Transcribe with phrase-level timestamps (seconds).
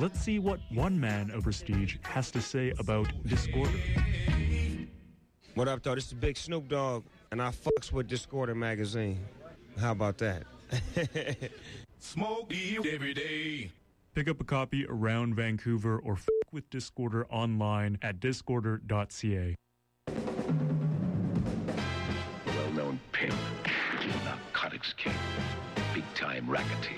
[0.00, 3.80] Let's see what one man of prestige has to say about Discorder.
[5.54, 5.96] What up, though?
[5.96, 9.18] This is Big Snoop Dogg, and I fucks with Discorder magazine.
[9.80, 10.44] How about that?
[11.98, 13.72] Smoke you every day.
[14.14, 19.56] Pick up a copy around Vancouver or f with Discorder online at discorder.ca.
[22.46, 23.34] Well-known pimp,
[24.24, 25.12] narcotics king,
[25.92, 26.97] big-time racketeer,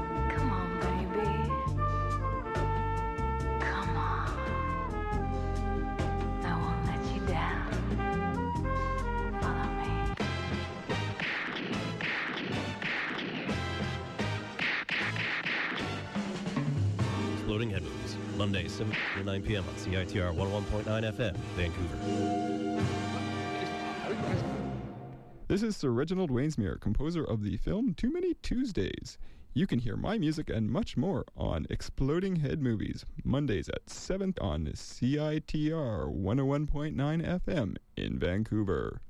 [18.81, 19.63] 7 to 9 p.m.
[19.67, 22.83] on CITR 101.9 FM, Vancouver.
[25.47, 29.19] This is Sir Reginald Wainsmere, composer of the film Too Many Tuesdays.
[29.53, 34.33] You can hear my music and much more on Exploding Head Movies, Mondays at 7
[34.41, 39.01] on CITR 101.9 FM in Vancouver.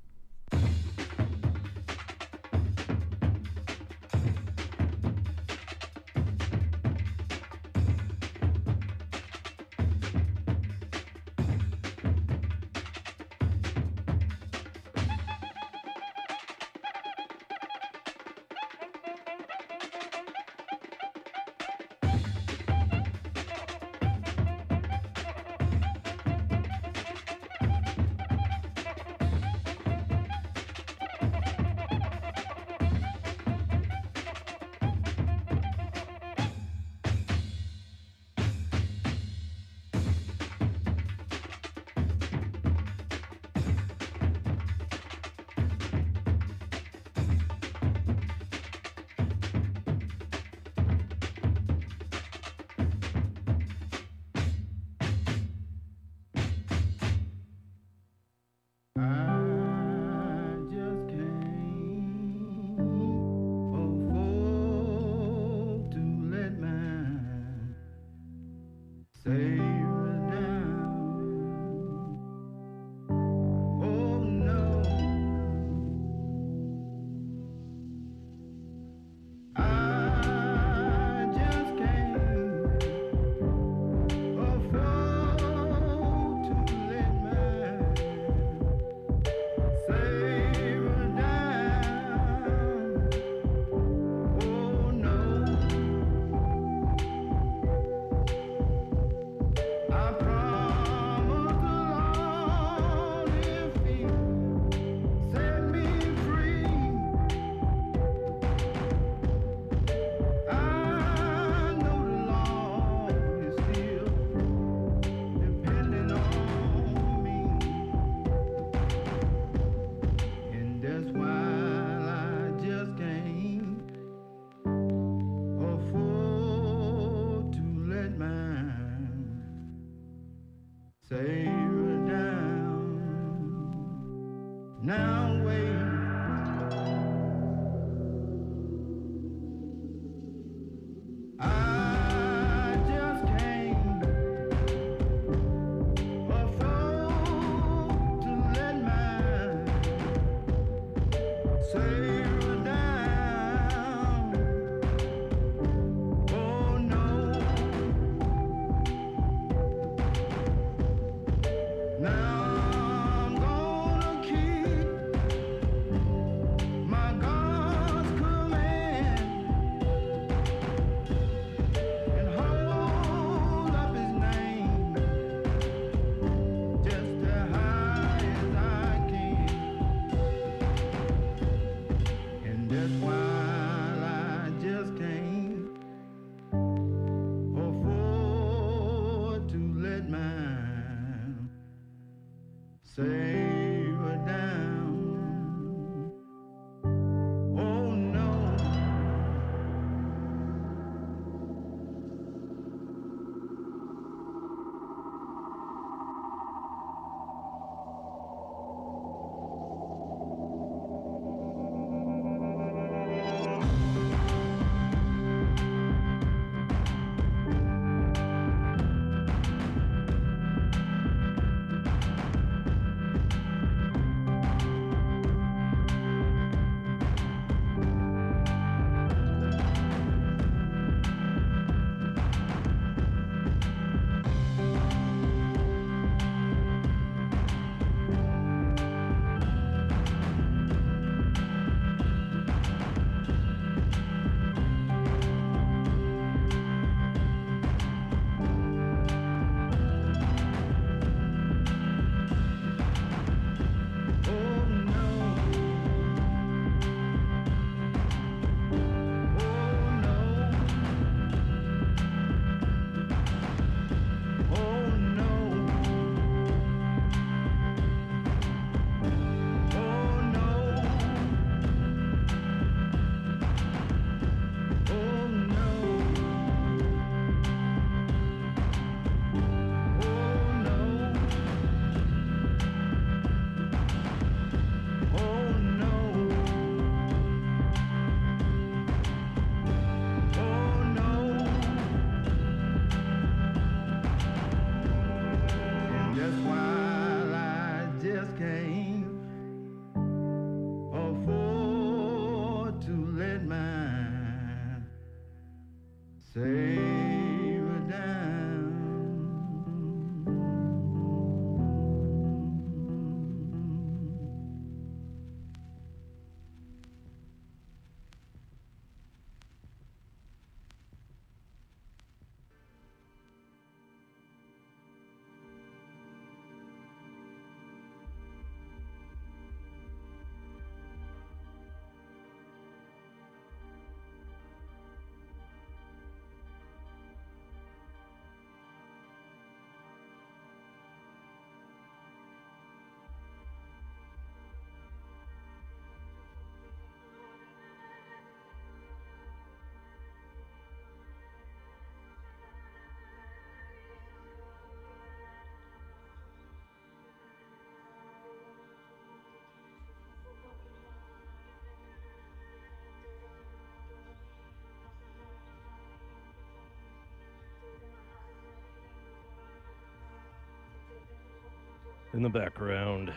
[372.14, 373.14] In the background,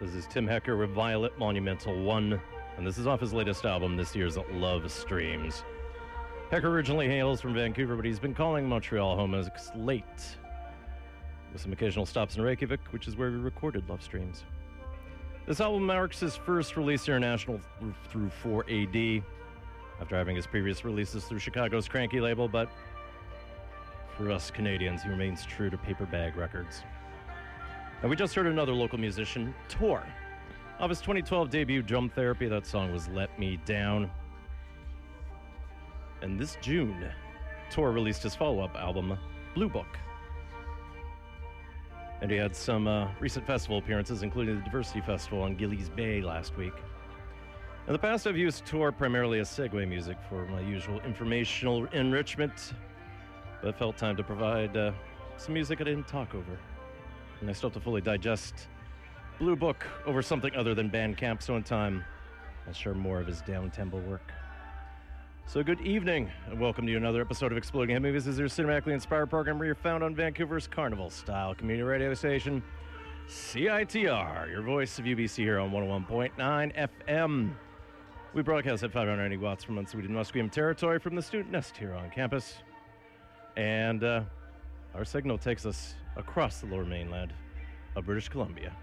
[0.00, 2.40] this is Tim Hecker with Violet Monumental 1,
[2.78, 5.64] and this is off his latest album, this year's Love Streams.
[6.50, 10.02] Hecker originally hails from Vancouver, but he's been calling Montreal home as late,
[11.52, 14.44] with some occasional stops in Reykjavik, which is where we recorded Love Streams.
[15.46, 17.60] This album marks his first release international
[18.10, 19.22] through 4AD,
[20.00, 22.70] after having his previous releases through Chicago's Cranky label, but
[24.16, 26.82] for us Canadians, he remains true to Paper Bag Records.
[28.00, 30.06] And we just heard another local musician, Tor.
[30.78, 34.08] Of his 2012 debut, Drum Therapy, that song was Let Me Down.
[36.22, 37.10] And this June,
[37.70, 39.18] Tor released his follow up album,
[39.54, 39.98] Blue Book.
[42.20, 46.20] And he had some uh, recent festival appearances, including the Diversity Festival on Gillies Bay
[46.20, 46.74] last week.
[47.88, 52.74] In the past, I've used Tor primarily as segue music for my usual informational enrichment,
[53.60, 54.92] but felt time to provide uh,
[55.36, 56.58] some music I didn't talk over
[57.40, 58.68] and I still have to fully digest
[59.38, 62.04] Blue Book over something other than Bandcamp, so in time,
[62.66, 64.32] I'll share more of his down tempo work.
[65.46, 68.24] So, good evening, and welcome to another episode of Exploding Head Movies.
[68.24, 72.12] This is your cinematically inspired program where you're found on Vancouver's Carnival style community radio
[72.12, 72.62] station,
[73.28, 77.54] CITR, your voice of UBC here on 101.9 FM.
[78.34, 82.10] We broadcast at 590 watts from unceded Musqueam territory from the student nest here on
[82.10, 82.56] campus.
[83.56, 84.22] And uh,
[84.98, 87.32] our signal takes us across the lower mainland
[87.94, 88.76] of British Columbia.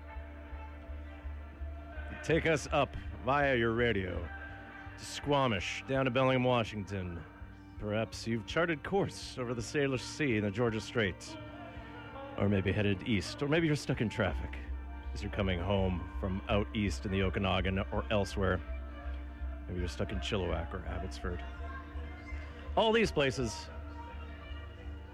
[2.24, 2.96] Take us up
[3.26, 4.18] via your radio
[4.98, 7.20] to Squamish, down to Bellingham, Washington.
[7.82, 11.36] Perhaps you've charted course over the Salish Sea and the Georgia Straits,
[12.38, 14.56] or maybe headed east, or maybe you're stuck in traffic
[15.14, 18.62] as you're coming home from out east in the Okanagan or elsewhere.
[19.68, 21.44] Maybe you're stuck in Chilliwack or Abbotsford.
[22.78, 23.68] All these places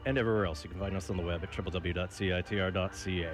[0.05, 0.63] and everywhere else.
[0.63, 3.29] You can find us on the web at www.citr.ca.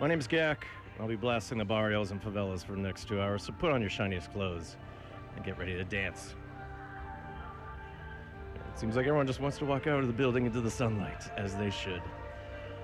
[0.00, 0.64] My name is Gak.
[1.00, 3.80] I'll be blasting the barrios and favelas for the next two hours, so put on
[3.80, 4.76] your shiniest clothes
[5.36, 6.34] and get ready to dance.
[8.54, 11.30] It seems like everyone just wants to walk out of the building into the sunlight,
[11.36, 12.02] as they should.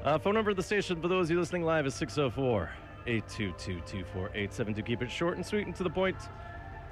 [0.05, 2.71] Uh, phone number of the station for those of you listening live is 604
[3.07, 6.17] 822 2487 to keep it short and sweet and to the point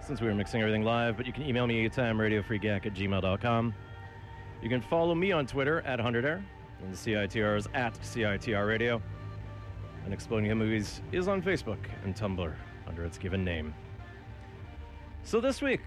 [0.00, 3.74] since we are mixing everything live, but you can email me anytime, radiofreegak at gmail.com.
[4.62, 6.42] You can follow me on Twitter at 100air,
[6.82, 9.02] and CITR is at CITR Radio.
[10.04, 12.54] And Exploding Head Movies is on Facebook and Tumblr
[12.88, 13.74] under its given name.
[15.24, 15.82] So this week,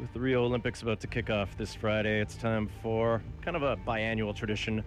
[0.00, 3.62] with the Rio Olympics about to kick off this Friday, it's time for kind of
[3.62, 4.82] a biannual tradition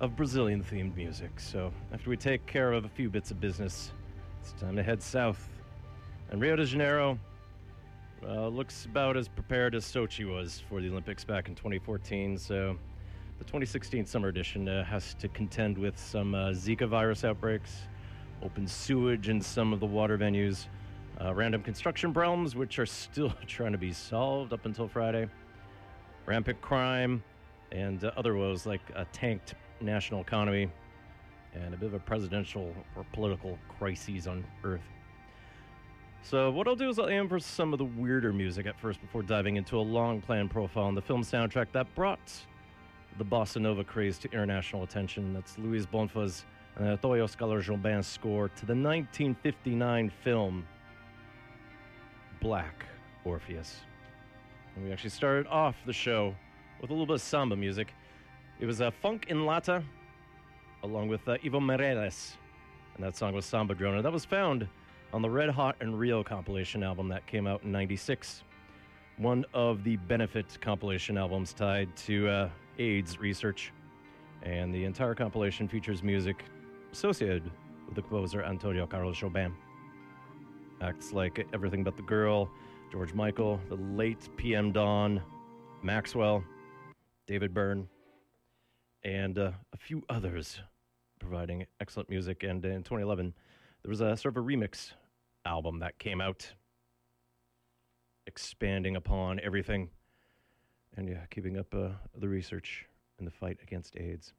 [0.00, 1.38] of Brazilian themed music.
[1.38, 3.92] So after we take care of a few bits of business,
[4.40, 5.48] it's time to head south.
[6.30, 7.18] And Rio de Janeiro
[8.24, 12.38] uh, looks about as prepared as Sochi was for the Olympics back in 2014.
[12.38, 12.76] So
[13.38, 17.82] the 2016 summer edition uh, has to contend with some uh, Zika virus outbreaks,
[18.42, 20.66] open sewage in some of the water venues,
[21.20, 25.28] uh, random construction problems, which are still trying to be solved up until Friday,
[26.24, 27.22] rampant crime,
[27.72, 30.70] and uh, other woes like a tanked national economy
[31.54, 34.95] and a bit of a presidential or political crises on Earth.
[36.28, 39.00] So, what I'll do is I'll aim for some of the weirder music at first
[39.00, 42.32] before diving into a long planned profile on the film soundtrack that brought
[43.16, 45.32] the bossa nova craze to international attention.
[45.32, 50.66] That's Luis Bonfa's and Antonio Carlos Jobim's score to the 1959 film
[52.40, 52.84] Black
[53.24, 53.82] Orpheus.
[54.74, 56.34] And we actually started off the show
[56.80, 57.94] with a little bit of samba music.
[58.58, 59.80] It was a uh, Funk 'n Lata,
[60.82, 62.32] along with uh, Ivo Meirelles,
[62.96, 63.94] and that song was Sambadrone.
[63.94, 64.66] And that was found
[65.16, 68.42] on the Red Hot and Rio compilation album that came out in 96.
[69.16, 73.72] One of the benefit compilation albums tied to uh, AIDS research.
[74.42, 76.44] And the entire compilation features music
[76.92, 77.44] associated
[77.86, 79.54] with the composer Antonio Carlos Jobim.
[80.82, 82.50] Acts like Everything But the Girl,
[82.92, 85.22] George Michael, the late PM Dawn,
[85.82, 86.44] Maxwell,
[87.26, 87.88] David Byrne,
[89.02, 90.60] and uh, a few others
[91.18, 92.42] providing excellent music.
[92.42, 93.32] And in 2011,
[93.82, 94.90] there was a sort of a remix
[95.46, 96.52] album that came out,
[98.26, 99.88] expanding upon everything,
[100.96, 101.88] and yeah, keeping up uh,
[102.18, 102.86] the research
[103.18, 104.32] in the fight against AIDS.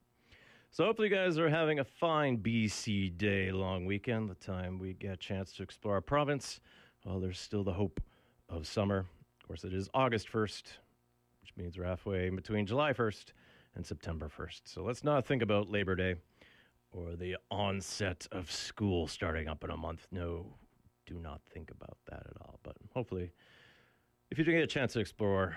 [0.72, 4.30] So hopefully, you guys are having a fine BC Day long weekend.
[4.30, 6.60] The time we get a chance to explore our province.
[7.06, 8.02] Well, there's still the hope
[8.50, 9.06] of summer.
[9.40, 10.64] Of course, it is August 1st,
[11.42, 13.28] which means we're halfway between July 1st
[13.76, 14.62] and September 1st.
[14.66, 16.16] So let's not think about Labor Day
[16.92, 20.08] or the onset of school starting up in a month.
[20.12, 20.48] No,
[21.08, 22.60] do not think about that at all.
[22.64, 23.32] But hopefully,
[24.30, 25.56] if you do get a chance to explore,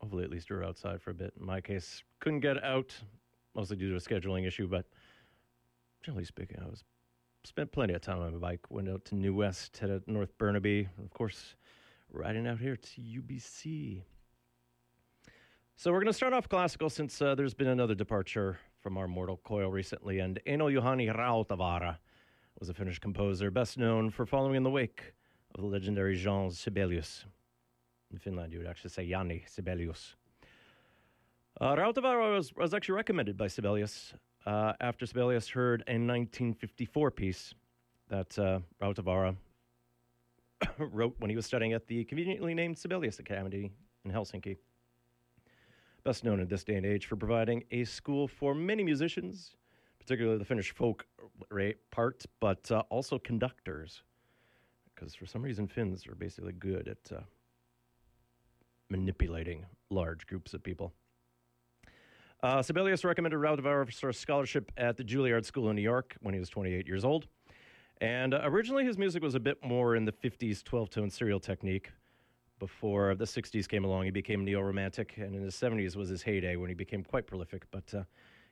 [0.00, 1.32] hopefully at least you're outside for a bit.
[1.38, 2.94] In my case, couldn't get out,
[3.54, 4.86] mostly due to a scheduling issue, but
[6.02, 6.82] generally speaking, I was
[7.44, 8.60] spent plenty of time on my bike.
[8.70, 11.54] Went out to New West, headed North Burnaby, and of course,
[12.10, 14.02] riding out here to UBC.
[15.76, 19.08] So we're going to start off classical since uh, there's been another departure from our
[19.08, 21.96] mortal coil recently, and Einojuhani Rautavaara
[22.60, 25.14] was a Finnish composer best known for following in the wake
[25.54, 27.24] of the legendary Jean Sibelius.
[28.12, 30.14] In Finland, you would actually say Jani Sibelius.
[31.58, 34.12] Uh, Rautavaara was, was actually recommended by Sibelius
[34.44, 37.54] uh, after Sibelius heard a 1954 piece
[38.10, 39.34] that uh, Rautavaara
[40.78, 43.72] wrote when he was studying at the conveniently named Sibelius Academy
[44.04, 44.58] in Helsinki.
[46.04, 49.54] Best known in this day and age for providing a school for many musicians,
[50.10, 51.06] particularly the Finnish folk
[51.50, 54.02] ra- part, but uh, also conductors.
[54.92, 57.20] Because for some reason, Finns are basically good at uh,
[58.88, 60.92] manipulating large groups of people.
[62.42, 66.40] Uh, Sibelius recommended Rautavaara for scholarship at the Juilliard School in New York when he
[66.40, 67.28] was 28 years old.
[68.00, 71.38] And uh, originally, his music was a bit more in the 50s 12 tone serial
[71.38, 71.92] technique.
[72.58, 76.22] Before the 60s came along, he became neo romantic, and in the 70s was his
[76.22, 77.62] heyday when he became quite prolific.
[77.70, 78.02] But uh,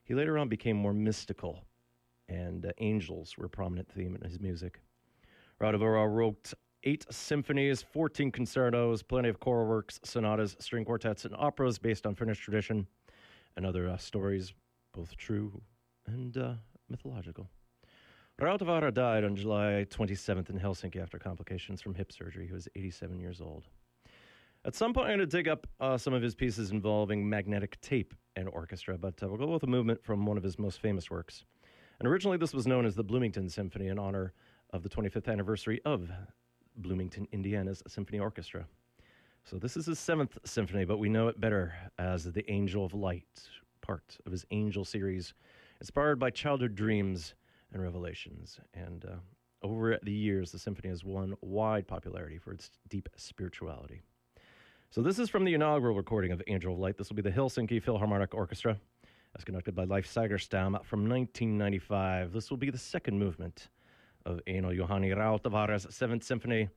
[0.08, 1.66] he later on became more mystical,
[2.30, 4.80] and uh, angels were a prominent theme in his music.
[5.60, 11.78] Rautavaara wrote eight symphonies, 14 concertos, plenty of choral works, sonatas, string quartets, and operas
[11.78, 12.86] based on Finnish tradition
[13.56, 14.54] and other uh, stories,
[14.94, 15.60] both true
[16.06, 16.54] and uh,
[16.88, 17.50] mythological.
[18.40, 22.46] Rautavaara died on July 27th in Helsinki after complications from hip surgery.
[22.46, 23.64] He was 87 years old.
[24.64, 27.80] At some point, I'm going to dig up uh, some of his pieces involving magnetic
[27.80, 30.80] tape and orchestra, but uh, we'll go with a movement from one of his most
[30.80, 31.44] famous works.
[32.00, 34.32] And originally, this was known as the Bloomington Symphony in honor
[34.72, 36.10] of the 25th anniversary of
[36.76, 38.66] Bloomington, Indiana's symphony orchestra.
[39.44, 42.94] So this is his seventh symphony, but we know it better as the Angel of
[42.94, 43.48] Light,
[43.80, 45.34] part of his Angel series,
[45.80, 47.34] inspired by childhood dreams
[47.72, 48.60] and revelations.
[48.74, 49.16] And uh,
[49.62, 54.02] over the years, the symphony has won wide popularity for its deep spirituality.
[54.90, 56.96] So this is from the inaugural recording of Angel of Light.
[56.96, 58.80] This will be the Helsinki Philharmonic Orchestra,
[59.36, 62.32] as conducted by Leif Segerstam from 1995.
[62.32, 63.68] This will be the second movement
[64.24, 66.70] of Einojuhani Rautavaara's Seventh Symphony,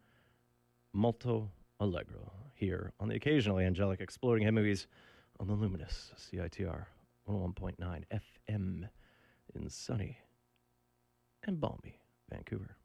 [0.92, 1.50] Molto
[1.80, 4.88] Allegro, here on the occasionally angelic exploding head movies
[5.40, 6.88] on the luminous CITR
[7.30, 8.90] 101.9 FM
[9.56, 10.18] in sunny
[11.48, 11.98] and balmy
[12.30, 12.76] Vancouver.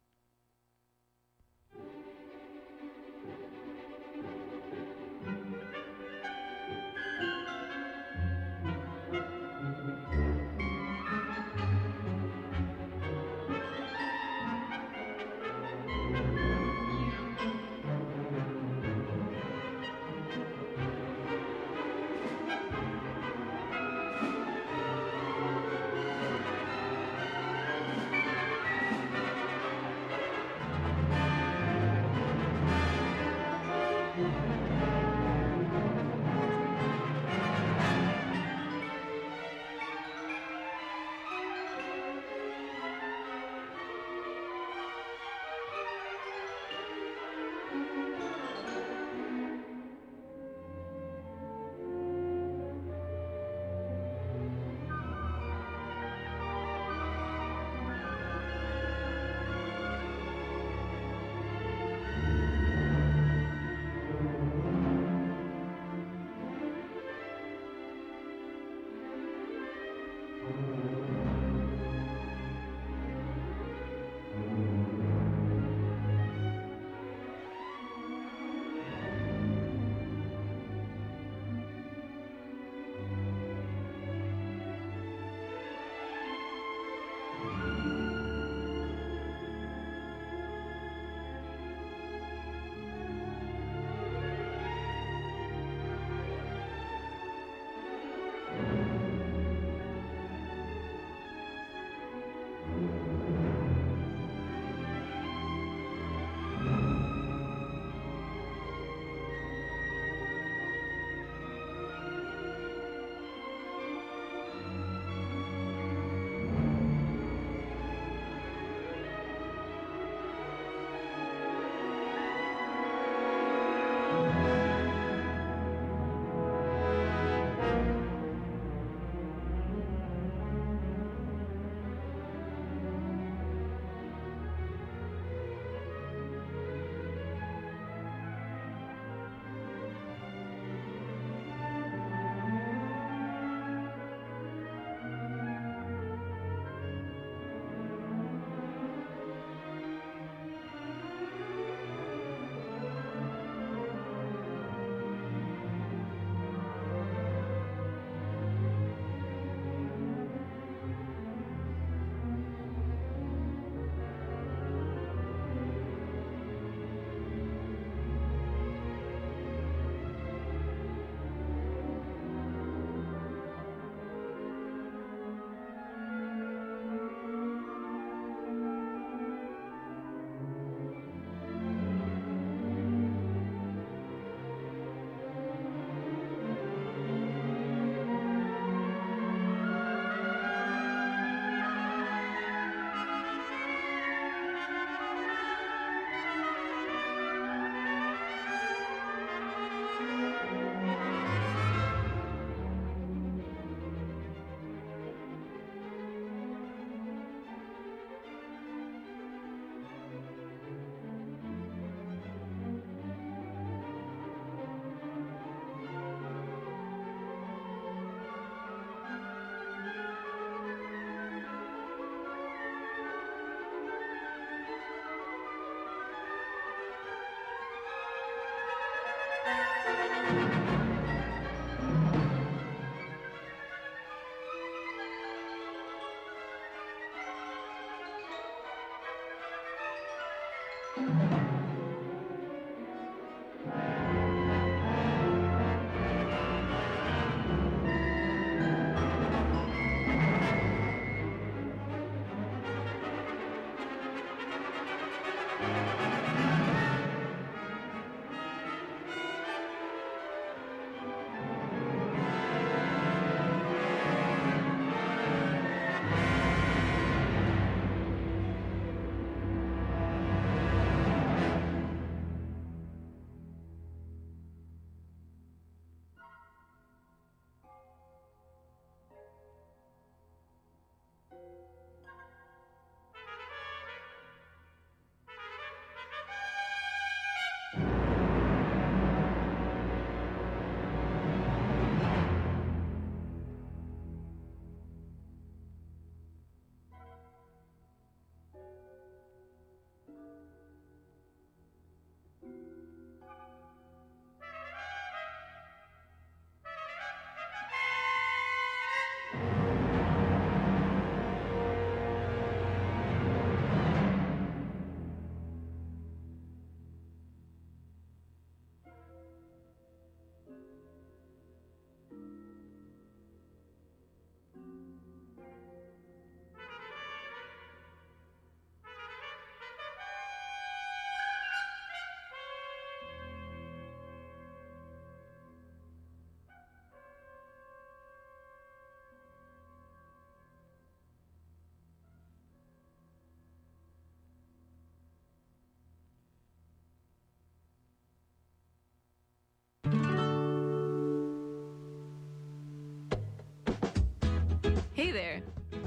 [354.97, 355.43] Hey there!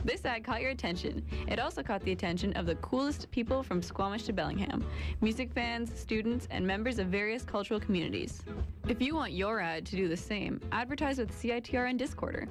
[0.05, 1.25] This ad caught your attention.
[1.47, 4.85] It also caught the attention of the coolest people from Squamish to Bellingham
[5.19, 8.43] music fans, students, and members of various cultural communities.
[8.87, 12.49] If you want your ad to do the same, advertise with CITR and Discorder.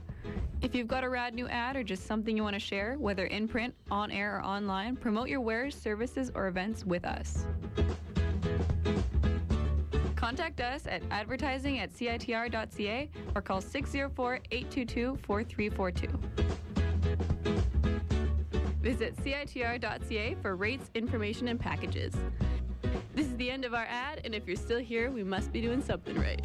[0.61, 3.27] If you've got a rad new ad or just something you want to share, whether
[3.27, 7.47] in print, on air, or online, promote your wares, services, or events with us.
[10.38, 16.07] Contact us at advertising at citr.ca or call 604 822 4342.
[18.81, 22.14] Visit citr.ca for rates, information, and packages.
[23.16, 25.61] This is the end of our ad, and if you're still here, we must be
[25.61, 26.40] doing something right.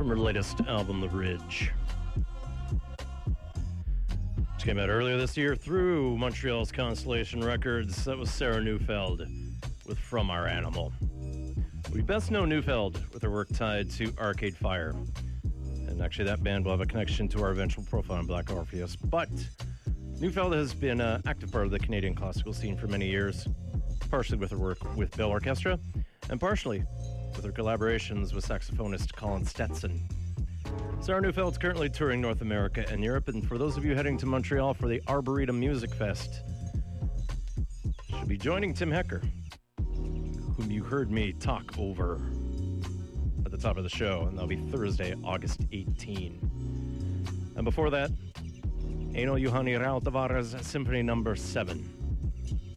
[0.00, 1.72] From her latest album, The Ridge.
[4.70, 8.04] Came out earlier this year through Montreal's Constellation Records.
[8.04, 9.26] That was Sarah Neufeld
[9.84, 10.92] with From Our Animal.
[11.92, 14.94] We best know Neufeld with her work tied to Arcade Fire.
[15.88, 18.94] And actually, that band will have a connection to our eventual profile on Black Orpheus.
[18.94, 19.28] But
[20.20, 23.48] Neufeld has been an active part of the Canadian classical scene for many years,
[24.08, 25.80] partially with her work with Bell Orchestre,
[26.28, 26.84] and partially
[27.34, 30.00] with her collaborations with saxophonist Colin Stetson.
[31.02, 34.18] Sarah Neufeld is currently touring North America and Europe, and for those of you heading
[34.18, 36.42] to Montreal for the Arboretum Music Fest,
[38.06, 39.22] she'll be joining Tim Hecker,
[39.78, 42.20] whom you heard me talk over
[43.46, 46.38] at the top of the show, and that'll be Thursday, August 18.
[47.56, 48.10] And before that,
[49.12, 51.82] Einojuhani Rautavaara's Symphony Number 7,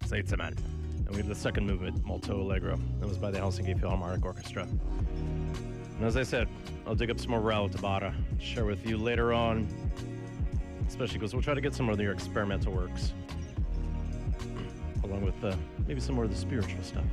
[0.06, 0.58] Seitsemän.
[1.06, 2.80] And we have the second movement, Molto Allegro.
[3.02, 4.64] That was by the Helsinki Philharmonic Orchestra.
[4.64, 6.48] And as I said,
[6.86, 9.68] I'll dig up some more Rautavaara, share with you later on,
[10.88, 13.14] especially because we'll try to get some more of their experimental works,
[15.04, 15.56] along with uh,
[15.88, 17.06] maybe some more of the spiritual stuff.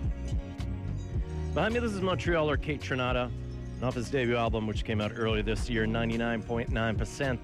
[1.54, 3.30] Behind me, this is Montrealer Kaytranada,
[3.74, 7.38] and off his debut album, which came out earlier this year, 99.9%.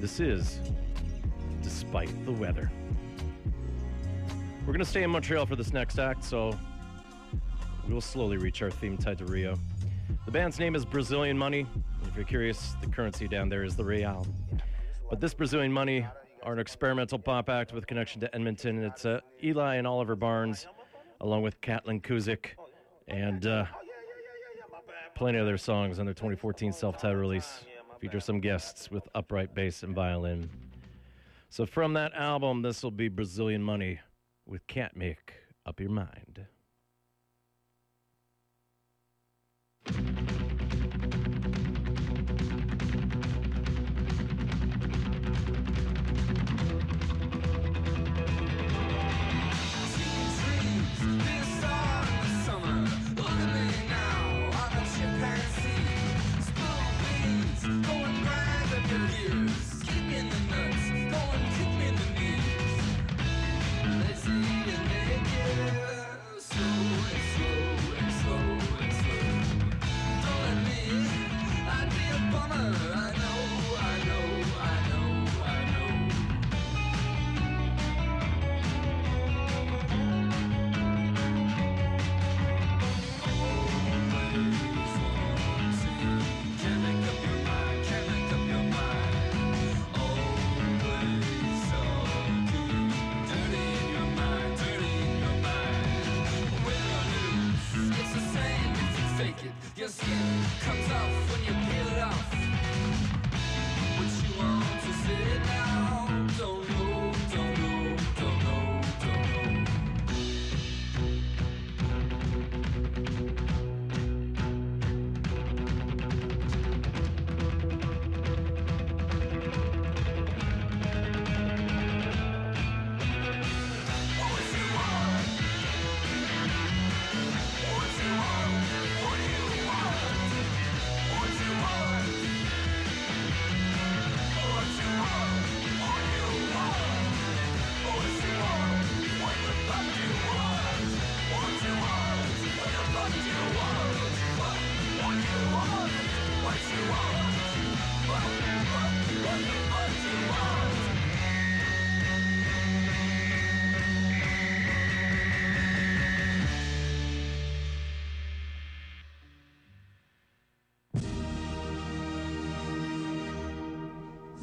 [0.00, 0.60] This is
[1.62, 2.70] Despite the Weather.
[4.60, 6.58] We're going to stay in Montreal for this next act, so
[7.86, 9.58] we will slowly reach our theme tied to Rio.
[10.32, 11.66] The band's name is Brazilian Money.
[12.06, 14.26] If you're curious, the currency down there is the real.
[15.10, 16.06] But this Brazilian Money
[16.42, 18.82] are an experimental pop act with connection to Edmonton.
[18.82, 20.66] It's uh, Eli and Oliver Barnes,
[21.20, 22.46] along with Katlin Kuzik,
[23.08, 23.66] and uh,
[25.14, 27.66] plenty of their songs on their 2014 self-titled release.
[28.00, 30.48] Feature some guests with upright bass and violin.
[31.50, 34.00] So from that album, this will be Brazilian Money
[34.46, 35.34] with Can't Make
[35.66, 36.46] Up Your Mind.
[39.84, 40.51] Thank you.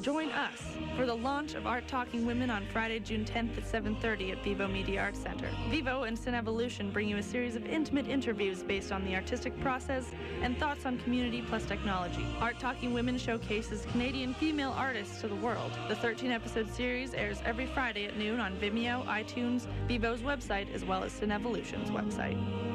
[0.09, 4.31] Join us for the launch of Art Talking Women on Friday, June 10th at 7:30
[4.31, 5.47] at Vivo Media Arts Center.
[5.69, 10.09] Vivo and Cinevolution bring you a series of intimate interviews based on the artistic process
[10.41, 12.25] and thoughts on community plus technology.
[12.39, 15.73] Art Talking Women showcases Canadian female artists to the world.
[15.87, 21.03] The 13-episode series airs every Friday at noon on Vimeo, iTunes, Vivo's website, as well
[21.03, 22.68] as Cinevolution's website.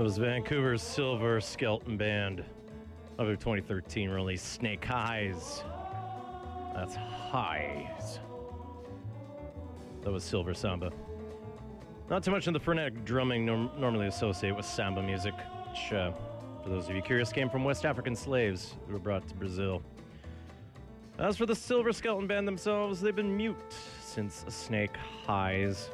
[0.00, 2.42] That was Vancouver's Silver Skeleton Band
[3.18, 5.62] of their 2013 release, Snake Highs.
[6.74, 8.18] That's highs.
[10.00, 10.90] That was Silver Samba.
[12.08, 15.34] Not too much in the frenetic drumming norm- normally associated with samba music,
[15.68, 16.12] which, uh,
[16.62, 19.82] for those of you curious, came from West African slaves who were brought to Brazil.
[21.18, 24.96] As for the Silver Skeleton Band themselves, they've been mute since Snake
[25.26, 25.90] Highs.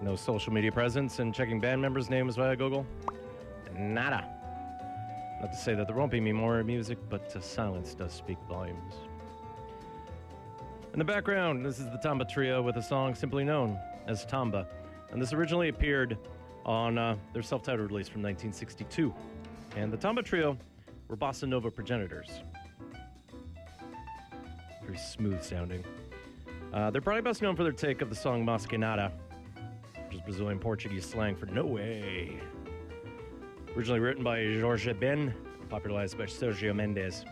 [0.00, 2.86] No social media presence and checking band members' names via Google.
[3.82, 4.28] Nada.
[5.40, 8.38] Not to say that there won't be any more music, but uh, silence does speak
[8.48, 8.94] volumes.
[10.92, 14.68] In the background, this is the Tamba Trio with a song simply known as Tamba.
[15.10, 16.18] And this originally appeared
[16.64, 19.12] on uh, their self titled release from 1962.
[19.76, 20.56] And the Tamba Trio
[21.08, 22.28] were bossa nova progenitors.
[24.84, 25.84] Very smooth sounding.
[26.72, 29.12] Uh, they're probably best known for their take of the song Mas Que Nada,
[30.06, 32.40] which is Brazilian Portuguese slang for no way.
[33.74, 35.34] Originally written by Jorge Ben,
[35.70, 37.24] popularized by Sergio Mendes.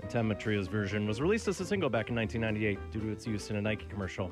[0.00, 3.26] And Tamba Trio's version was released as a single back in 1998 due to its
[3.26, 4.30] use in a Nike commercial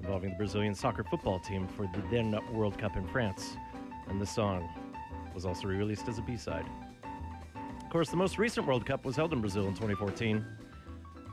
[0.00, 3.56] involving the Brazilian soccer football team for the then World Cup in France.
[4.08, 4.68] And the song
[5.36, 6.66] was also re released as a B side.
[7.84, 10.44] Of course, the most recent World Cup was held in Brazil in 2014,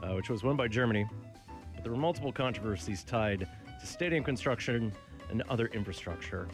[0.03, 1.07] uh, which was won by Germany.
[1.73, 3.47] But there were multiple controversies tied
[3.79, 4.93] to stadium construction
[5.31, 6.47] and other infrastructure.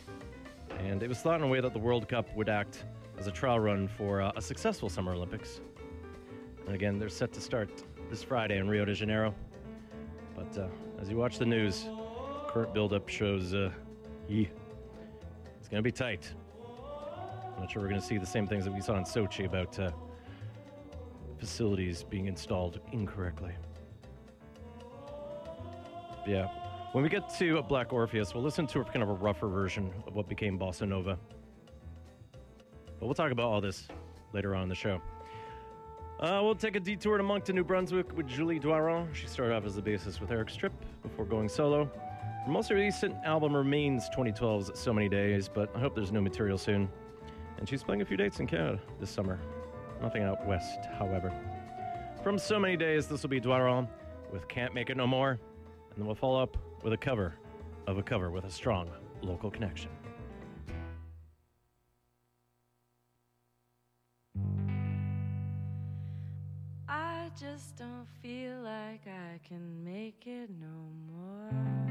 [0.78, 2.86] And it was thought in a way that the World Cup would act
[3.17, 5.61] as a trial run for uh, a successful Summer Olympics.
[6.65, 9.34] And again, they're set to start this Friday in Rio de Janeiro.
[10.36, 10.67] But uh,
[11.01, 11.88] as you watch the news,
[12.47, 13.72] current buildup shows uh,
[14.28, 14.45] yeah,
[15.59, 16.32] it's going to be tight.
[17.55, 19.45] I'm not sure we're going to see the same things that we saw in Sochi
[19.45, 19.91] about uh,
[21.39, 23.53] facilities being installed incorrectly.
[26.28, 26.47] Yeah.
[26.91, 29.93] When we get to Black Orpheus, we'll listen to a kind of a rougher version
[30.07, 31.19] of what became Bossa Nova.
[32.99, 33.87] But we'll talk about all this
[34.33, 34.99] later on in the show.
[36.19, 39.13] Uh, we'll take a detour to Moncton, New Brunswick with Julie Doiron.
[39.13, 40.73] She started off as the bassist with Eric's Trip
[41.03, 41.91] before going solo.
[42.43, 46.57] Her most recent album remains 2012's So Many Days, but I hope there's new material
[46.57, 46.89] soon.
[47.59, 49.39] And she's playing a few dates in Canada this summer.
[50.01, 51.31] Nothing out west, however.
[52.23, 53.87] From So Many Days, this will be Doiron
[54.33, 55.39] with Can't Make It No More.
[55.91, 57.36] And then we'll follow up with a cover
[57.88, 58.89] of a cover with a strong
[59.21, 59.89] local connection.
[66.88, 71.89] I just don't feel like I can make it no more.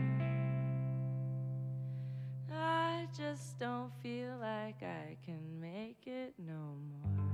[2.53, 7.29] I just don't feel like I can make it no more.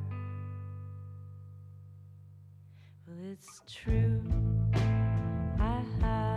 [3.07, 4.22] Well, it's true.
[5.59, 6.34] I have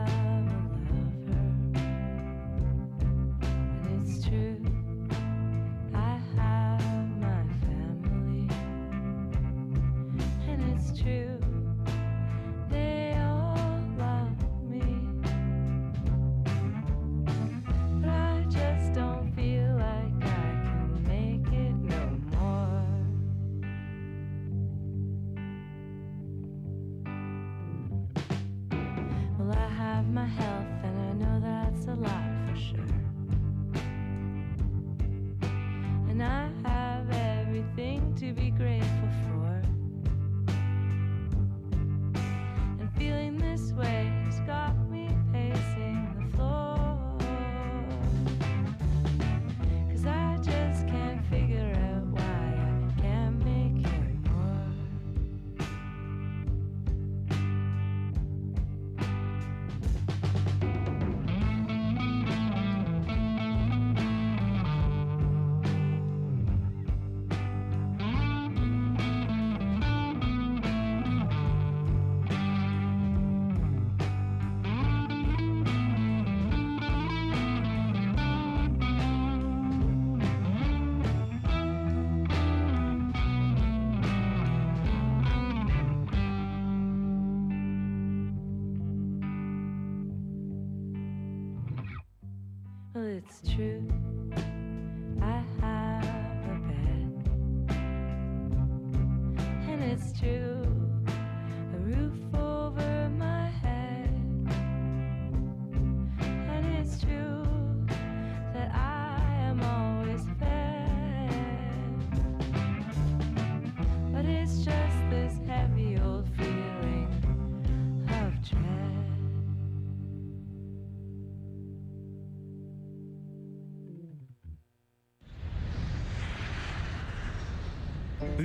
[93.43, 93.96] it's true.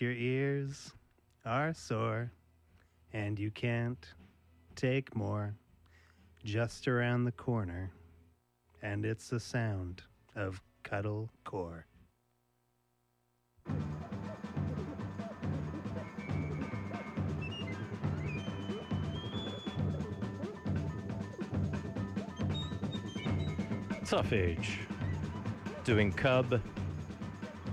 [0.00, 0.94] Your ears
[1.44, 2.32] are sore
[3.12, 4.02] and you can't
[4.74, 5.54] take more,
[6.42, 7.90] just around the corner,
[8.80, 10.02] and it's the sound
[10.34, 11.84] of Cuddle Core.
[24.06, 24.78] Tough Age.
[25.84, 26.58] Doing Cub.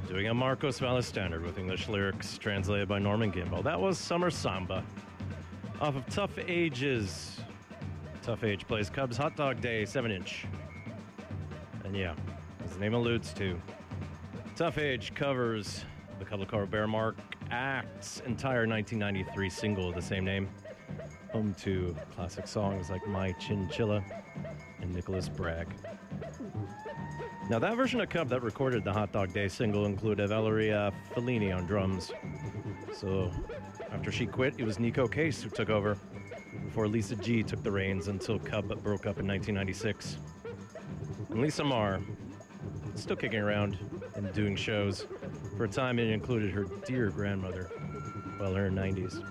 [0.07, 3.61] Doing a Marcos Valle standard with English lyrics translated by Norman Gimbel.
[3.61, 4.81] That was Summer Samba.
[5.81, 7.41] Off of Tough Ages.
[8.21, 10.45] Tough Age plays Cubs Hot Dog Day 7 inch.
[11.83, 12.15] And yeah,
[12.63, 13.61] as the name alludes to,
[14.55, 15.83] Tough Age covers
[16.19, 17.17] the Cuddle Car Bear Mark
[17.51, 20.47] Act's entire 1993 single of the same name,
[21.33, 24.01] home to classic songs like My Chinchilla
[24.81, 25.67] and Nicholas Bragg.
[27.49, 31.55] Now, that version of Cub that recorded the Hot Dog Day single included Valeria Fellini
[31.55, 32.11] on drums.
[32.93, 33.31] So,
[33.91, 35.97] after she quit, it was Neko Case who took over
[36.65, 40.17] before Lisa G took the reins until Cub broke up in 1996.
[41.29, 42.01] And Lisa Marr,
[42.95, 43.77] still kicking around
[44.15, 45.07] and doing shows.
[45.55, 47.71] For a time, it included her dear grandmother,
[48.39, 49.23] well, in her 90s.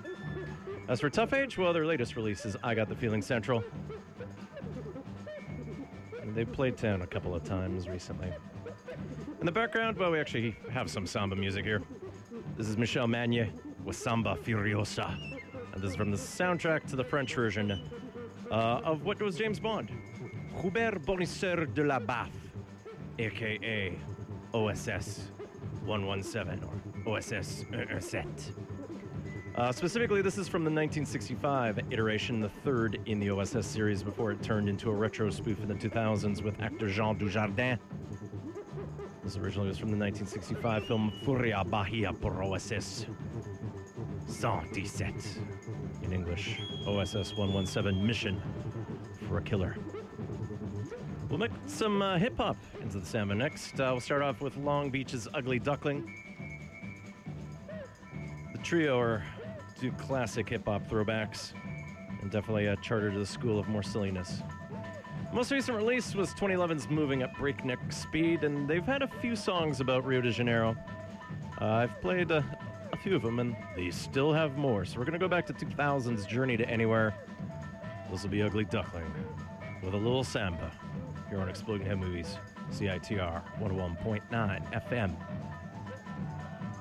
[0.88, 3.62] As for Tough Age, well, their latest release is I Got the Feeling Central.
[6.36, 8.30] They've played town a couple of times recently.
[9.40, 11.80] In the background, well, we actually have some samba music here.
[12.58, 13.50] This is Michel Magne
[13.86, 15.16] with Samba Furiosa.
[15.72, 17.80] And this is from the soundtrack to the French version
[18.50, 19.90] uh, of what was James Bond.
[20.60, 22.52] Hubert Bonisseur de la Baffe,
[23.18, 23.96] aka
[24.52, 25.30] OSS
[25.86, 26.62] 117
[27.06, 28.75] or OSS 117.
[29.56, 34.30] Uh, specifically, this is from the 1965 iteration, the third in the OSS series before
[34.30, 37.78] it turned into a retro spoof in the 2000s with actor Jean Dujardin.
[39.24, 43.06] This originally was from the 1965 film Furia Bahia por OSS
[44.26, 45.14] 117.
[46.02, 48.42] In English, OSS 117 Mission
[49.26, 49.74] for a Killer.
[51.30, 53.80] We'll make some uh, hip hop into the samba next.
[53.80, 56.14] Uh, we'll start off with Long Beach's Ugly Duckling.
[58.52, 59.24] The trio are
[59.80, 61.52] do classic hip hop throwbacks
[62.20, 64.42] and definitely a charter to the school of more silliness.
[65.32, 69.80] Most recent release was 2011's Moving at Breakneck Speed, and they've had a few songs
[69.80, 70.76] about Rio de Janeiro.
[71.60, 72.42] Uh, I've played uh,
[72.92, 74.84] a few of them, and they still have more.
[74.84, 77.14] So we're going to go back to 2000's Journey to Anywhere.
[78.10, 79.12] This will be Ugly Duckling
[79.82, 80.70] with a little samba
[81.28, 82.38] here on Exploding Head Movies,
[82.70, 85.16] CITR 101.9 FM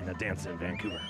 [0.01, 1.01] in a dance in Vancouver.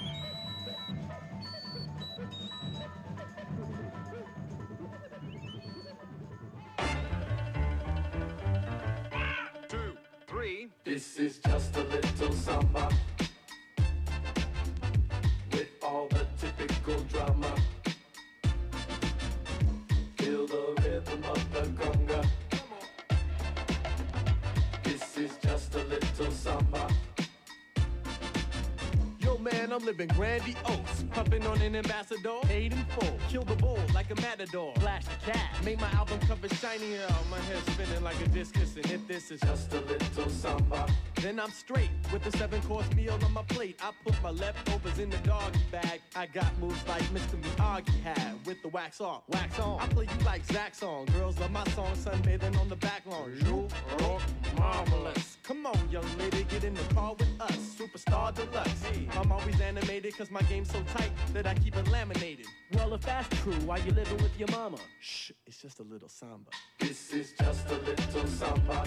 [38.35, 38.75] Discus.
[38.75, 40.85] And if this is just a little samba,
[41.21, 43.79] then I'm straight with the seven course meal on my plate.
[43.81, 46.01] I put my leftovers in the doggy bag.
[46.17, 47.41] I got moves like Mr.
[47.41, 48.44] Miyagi had
[48.75, 49.79] wax on, wax on.
[49.79, 51.05] I play you like Zach song.
[51.17, 53.31] Girls love my song, sunbathing on the back lawn.
[53.45, 53.69] You
[54.01, 54.21] rock
[54.57, 55.37] marvelous.
[55.43, 57.57] Come on, young lady, get in the car with us.
[57.79, 58.83] Superstar deluxe.
[59.17, 62.47] I'm always animated cause my game's so tight that I keep it laminated.
[62.73, 64.77] Well, if that's true, why you living with your mama?
[64.99, 66.51] Shh, it's just a little samba.
[66.77, 68.83] This is just a little samba.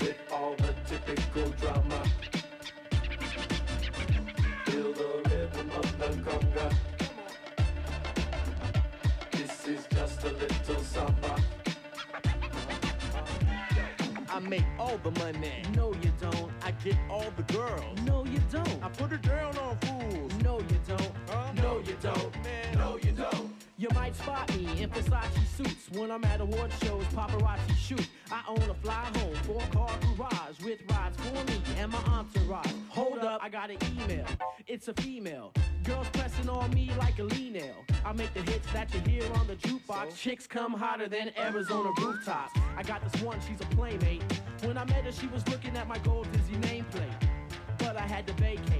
[0.00, 2.02] With all the typical drama.
[4.64, 6.97] Feel the rhythm of the conga.
[10.28, 11.36] A little samba.
[14.30, 15.62] I make all the money.
[15.74, 16.50] No, you don't.
[16.62, 17.98] I get all the girls.
[18.04, 18.84] No, you don't.
[18.84, 20.32] I put it down on fools.
[20.42, 21.56] No, you don't.
[21.56, 22.44] No, you don't.
[22.44, 23.47] Man, no, you don't.
[23.80, 28.08] You might spot me in Versace suits when I'm at award shows, paparazzi shoot.
[28.28, 32.72] I own a fly home, four car garage with rides for me and my entourage.
[32.88, 34.26] Hold up, I got an email.
[34.66, 35.52] It's a female.
[35.84, 37.84] Girls pressing on me like a lean nail.
[38.04, 40.16] I make the hits that you hear on the jukebox.
[40.16, 42.58] Chicks come hotter than Arizona rooftops.
[42.76, 44.24] I got this one, she's a playmate.
[44.64, 47.28] When I met her, she was looking at my gold Disney nameplate.
[47.78, 48.77] But I had to vacate.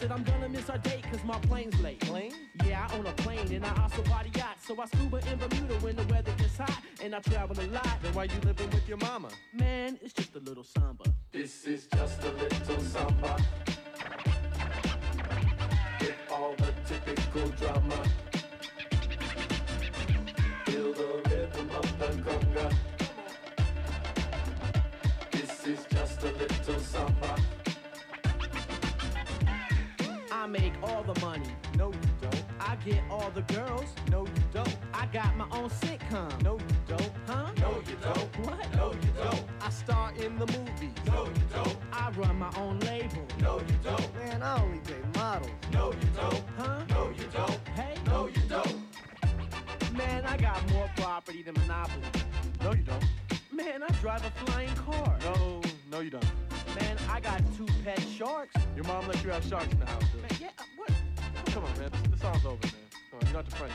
[0.00, 2.00] I said I'm gonna miss our date cause my plane's late.
[2.00, 2.32] Plane?
[2.64, 4.56] Yeah, I own a plane and I also body yacht.
[4.66, 7.98] So I scuba in Bermuda when the weather gets hot and I travel a lot.
[8.02, 9.28] Then why you living with your mama?
[9.52, 11.04] Man, it's just a little samba.
[11.32, 13.36] This is just a little samba.
[16.00, 18.02] With all the typical drama.
[20.64, 22.74] Feel the rhythm of the conga.
[25.30, 27.36] This is just a little samba.
[30.40, 31.50] I make all the money.
[31.76, 32.44] No, you don't.
[32.60, 33.84] I get all the girls.
[34.10, 34.74] No, you don't.
[34.94, 36.42] I got my own sitcom.
[36.42, 37.12] No, you don't.
[37.26, 37.50] Huh?
[37.58, 38.46] No, you don't.
[38.46, 38.74] What?
[38.74, 39.44] No, you don't.
[39.60, 40.94] I star in the movies.
[41.06, 41.76] No, you don't.
[41.92, 43.22] I run my own label.
[43.42, 44.14] No, you don't.
[44.14, 45.50] Man, I only date models.
[45.74, 46.42] No, you don't.
[46.56, 46.84] Huh?
[46.88, 47.60] No, you don't.
[47.76, 47.94] Hey?
[48.06, 48.76] No, you don't.
[49.92, 52.06] Man, I got more property than Monopoly.
[52.62, 53.04] No, you don't.
[53.52, 55.18] Man, I drive a flying car.
[55.22, 55.60] No,
[55.90, 56.24] no, you don't.
[56.80, 58.54] Man, I got two pet sharks.
[58.76, 60.22] Your mom let you have sharks in the house, dude.
[60.22, 60.90] Man, yeah, what?
[61.46, 61.90] Come on, man.
[62.10, 62.72] This song's over, man.
[63.10, 63.72] Come on, you're not the friend.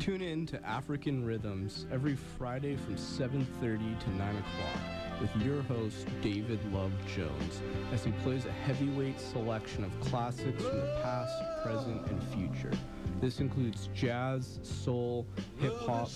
[0.00, 6.06] Tune in to African Rhythms every Friday from 7:30 to 9 o'clock with your host
[6.20, 11.32] David Love Jones as he plays a heavyweight selection of classics from the past,
[11.62, 12.72] present, and future.
[13.20, 15.26] This includes jazz, soul,
[15.58, 16.10] hip hop,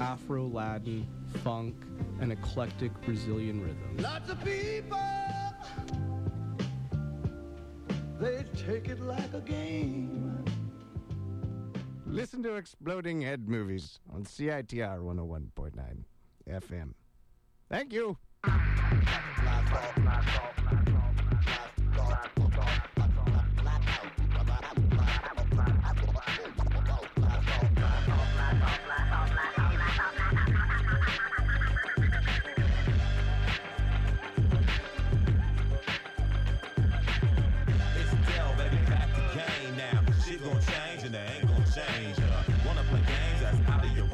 [0.00, 1.06] Afro Latin,
[1.44, 1.76] funk,
[2.20, 4.00] and eclectic Brazilian rhythms.
[4.00, 4.98] Lots of people,
[8.18, 10.37] they take it like a game.
[12.18, 16.04] Listen to Exploding Head Movies on CITR 101.9
[16.50, 16.94] FM.
[17.70, 18.18] Thank you.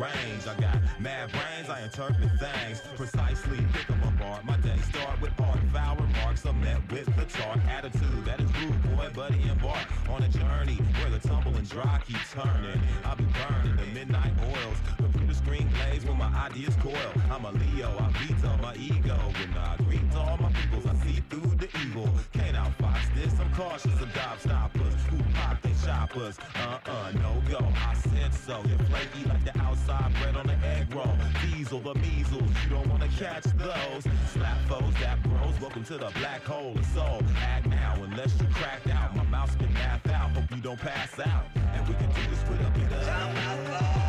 [0.05, 0.47] Range.
[0.47, 3.59] I got mad brains, I interpret things precisely.
[3.73, 4.45] Pick Pick 'em apart.
[4.45, 6.45] My day start with art, foul remarks.
[6.45, 10.79] I'm met with the chart attitude that is rude, boy, buddy, embark on a journey
[10.99, 12.81] where the tumble and dry keep turning.
[13.05, 17.13] I'll be burning the midnight oils, the computer screen glaze when my ideas coil.
[17.31, 19.19] I'm a Leo, I veto my ego.
[19.39, 22.09] When I greet all my peoples, I see through the evil.
[22.33, 25.61] Can't outfox this, I'm cautious of gobstoppers who pop
[26.09, 26.39] they shoppers.
[26.55, 28.63] Uh-uh, no go, I said so.
[28.69, 31.17] You're flaky like the outside bread on the egg roll.
[31.43, 34.05] Diesel, the measles, you don't wanna catch those.
[34.33, 37.23] Slap foes, that bros, welcome to the black hole of soul.
[37.39, 39.17] Act now, unless you cracked out.
[39.17, 41.45] My mouth's been math out, hope you don't pass out.
[41.55, 44.04] And we can do this with a bit of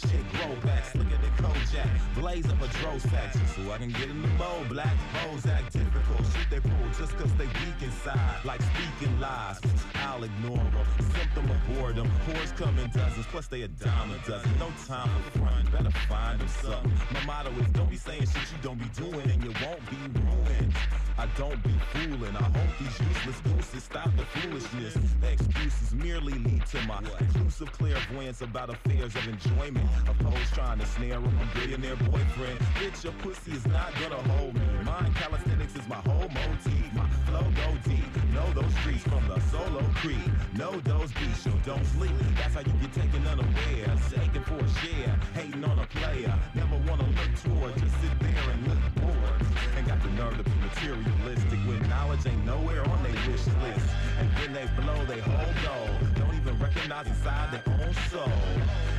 [0.00, 2.01] cut off a limb slim, the Kojak.
[2.22, 4.68] Blaze up a dro sack so I can get in the mode.
[4.68, 6.24] Black hoes act difficult.
[6.32, 8.44] Shit they pull just cause they weak inside.
[8.44, 9.58] Like speaking lies.
[9.96, 10.86] I'll ignore them.
[11.16, 12.08] Symptom of boredom.
[12.28, 13.26] Whores come in dozens.
[13.26, 14.56] Plus they a dime a dozen.
[14.60, 15.72] No time for front.
[15.72, 16.92] Better find them something.
[17.12, 20.20] My motto is don't be saying shit you don't be doing and you won't be
[20.20, 20.74] ruined.
[21.18, 22.36] I don't be fooling.
[22.36, 24.96] I hope these useless gooses stop the foolishness.
[25.20, 29.88] The excuses merely lead to my conclusive clairvoyance about affairs of enjoyment.
[30.08, 32.58] Of hoes trying to snare up a billionaire boyfriend.
[32.76, 34.60] Bitch, your pussy is not gonna hold me.
[34.84, 36.84] Mine calisthenics is my whole motif.
[36.92, 38.04] My flow go deep.
[38.34, 40.30] Know those streets from the solo creed.
[40.56, 42.12] Know those beats, yo, don't sleep.
[42.36, 43.88] That's how you get taken unaware.
[44.10, 45.14] Shaking for a share.
[45.34, 46.34] Hating on a player.
[46.54, 47.72] Never wanna look toward.
[47.80, 49.40] Just sit there and look bored.
[49.76, 53.88] And got the nerve to be materialistic when knowledge ain't nowhere on their wish list.
[54.20, 55.88] And then they blow they whole goal.
[56.20, 58.38] Don't even recognize inside their own soul.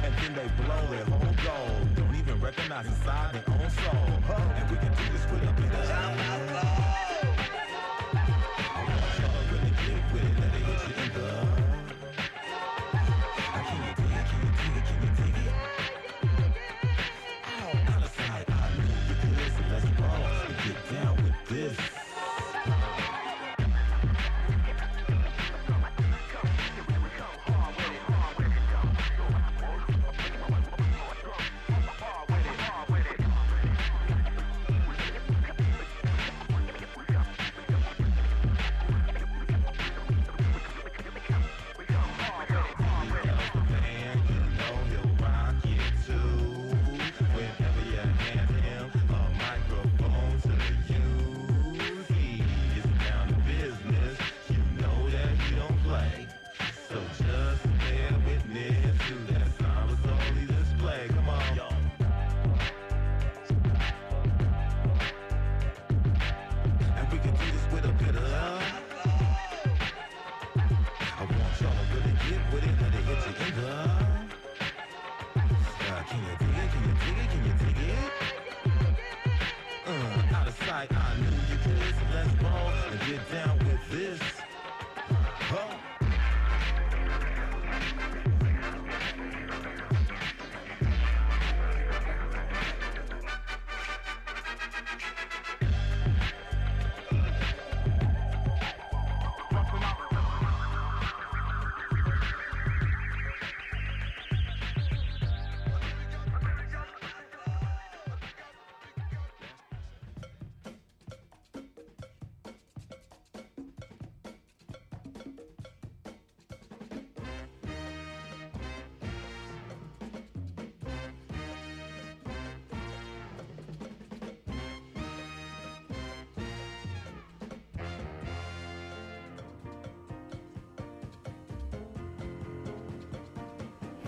[0.03, 1.92] And then they blow their whole goal.
[2.43, 4.35] Recognize inside their own soul.
[4.35, 6.82] And we can do this with a bit of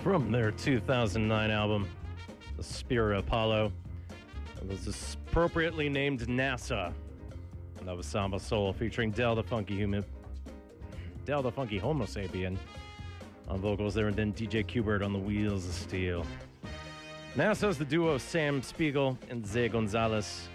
[0.05, 1.87] From their 2009 album,
[2.57, 3.71] The Spirit Apollo,
[4.61, 6.93] it was appropriately named NASA.
[7.79, 10.05] And that was Samba Soul featuring Del the Funky Human,
[11.25, 12.55] Del tha Funkee Homosapien
[13.47, 16.23] on vocals there, and then DJ Qbert on the Wheels of Steel.
[17.35, 20.49] NASA is the duo of Sam Spiegel and Zé Gonzales.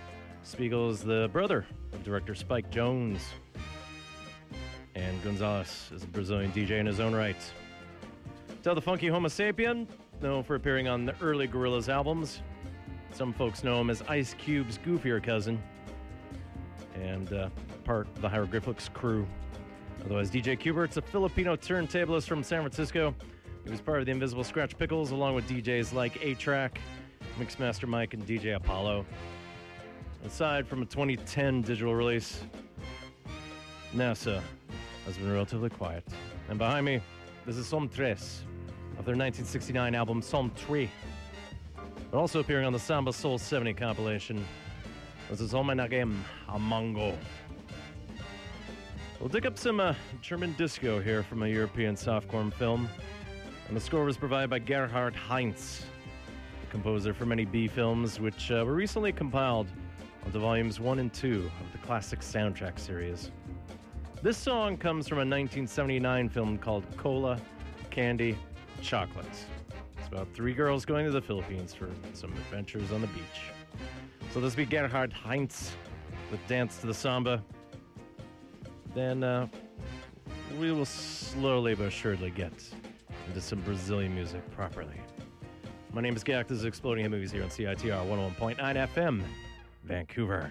[0.45, 3.23] Spiegel is the brother of director Spike Jonze.
[4.95, 7.35] And Gonzales is a Brazilian DJ in his own right.
[8.63, 9.87] Del tha Funkee Homosapien,
[10.21, 12.43] known for appearing on the early Gorillaz albums.
[13.11, 15.63] Some folks know him as Ice Cube's goofier cousin
[16.95, 17.49] and uh,
[17.85, 19.27] part of the Hieroglyphics crew.
[20.05, 23.15] Otherwise, DJ Qbert's a Filipino turntablist from San Francisco.
[23.65, 26.73] He was part of the Invisibl Skratch Piklz along with DJs like A-Trak,
[27.39, 29.07] Mixmaster Mike, and DJ Apollo.
[30.27, 32.43] Aside from a 2010 digital release,
[33.95, 34.43] NASA
[35.07, 36.05] has been relatively quiet.
[36.51, 37.01] And behind me,
[37.47, 38.43] this is Som Tres
[39.01, 40.91] of their 1969 album Som Tri.
[42.11, 44.45] But also appearing on the Samba Soul 70 compilation.
[45.31, 46.19] This is Homenagem
[46.51, 47.17] a Mongo.
[49.19, 52.91] We'll dig up some uh, German disco here from a European softcore film.
[53.69, 55.87] And the score was provided by Gerhard Heinz,
[56.69, 59.69] composer for many B films, which uh, were recently compiled
[60.27, 63.31] onto volumes 1 and 2 of the classic soundtrack series.
[64.21, 67.41] This song comes from a 1979 film called Cola,
[67.91, 68.37] Candy,
[68.83, 69.45] Chocolates.
[69.99, 73.43] It's about three girls going to the Philippines for some adventures on the beach.
[74.33, 75.73] So this will be Gerhard Heinz
[76.31, 77.43] with Dance to the Samba.
[78.95, 79.49] Then uh,
[80.59, 82.53] we will slowly but surely get
[83.29, 85.01] into some Brazilian music properly.
[85.93, 86.49] My name is Gak.
[86.49, 89.23] This is Exploding Head Movies here on CITR 101.9 FM,
[89.85, 90.51] Vancouver.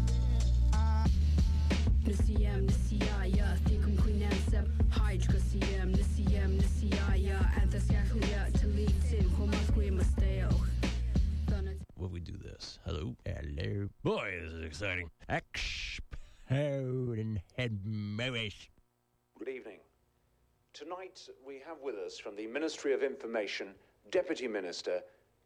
[22.83, 23.67] Ministry of Information
[24.09, 25.01] Deputy Minister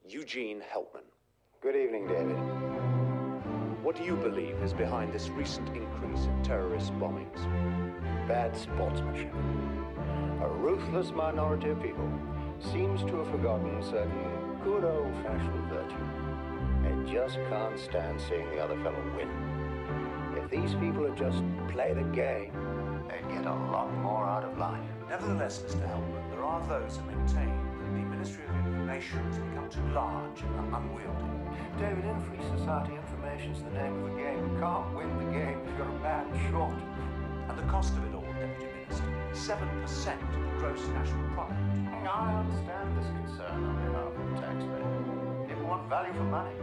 [0.07, 1.03] Eugene Helpman.
[1.61, 2.37] Good evening, David.
[3.83, 7.35] What do you believe is behind this recent increase in terrorist bombings?
[8.25, 9.33] Bad sportsmanship.
[10.43, 12.09] A ruthless minority of people
[12.71, 16.05] seems to have forgotten certain good old-fashioned virtue.
[16.83, 19.29] They just can't stand seeing the other fellow win.
[20.41, 22.53] If these people would just play the game,
[23.09, 24.79] they'd get a lot more out of life.
[25.09, 25.85] Nevertheless, Mr.
[25.85, 30.75] Helpman, are those who maintain that the Ministry of Information has become too large and
[30.75, 31.25] unwieldy.
[31.81, 34.37] David, in free society, information's the name of the game.
[34.37, 36.77] You can't win the game if you're a man short.
[37.49, 41.57] And the cost of it all, Deputy Minister, 7% of the gross national product.
[42.05, 45.49] I understand this concern on behalf of the taxpayer.
[45.49, 46.53] People want value for money.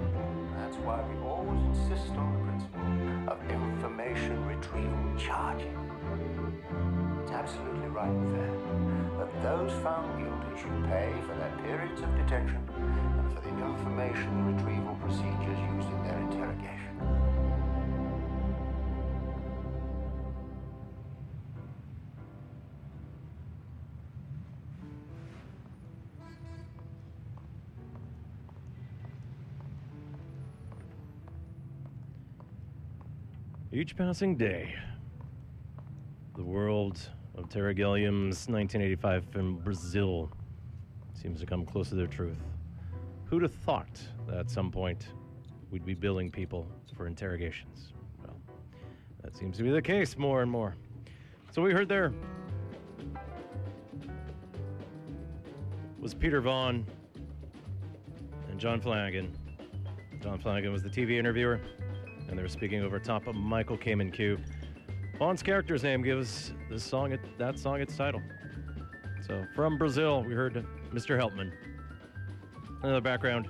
[0.63, 2.87] That's why we always insist on the principle
[3.35, 5.75] of information retrieval charging.
[7.23, 12.15] It's absolutely right and fair that those found guilty should pay for their periods of
[12.17, 17.43] detention and for the information retrieval procedures used in their interrogation.
[33.75, 34.75] Each passing day,
[36.37, 37.01] the world
[37.35, 40.31] of Terry Gilliam's 1985 film Brazil
[41.15, 42.39] seems to come close to their truth.
[43.25, 45.07] Who'd have thought that at some point
[45.71, 46.67] we'd be billing people
[46.97, 47.93] for interrogations?
[48.25, 48.37] Well,
[49.23, 50.77] that seems to be the case more and more.
[51.51, 52.13] So we heard there
[56.01, 56.85] was Peter Vaughan
[58.51, 59.33] and John Flanagan.
[60.21, 61.61] John Flanagan was the TV interviewer,
[62.29, 64.39] and they were speaking over top of Michael Kamen Q.
[65.19, 68.23] Vaughan's character's name gives this song that song its title.
[69.27, 71.19] So from Brazil, we heard Mr.
[71.19, 71.53] Helpman.
[72.83, 73.49] Another background.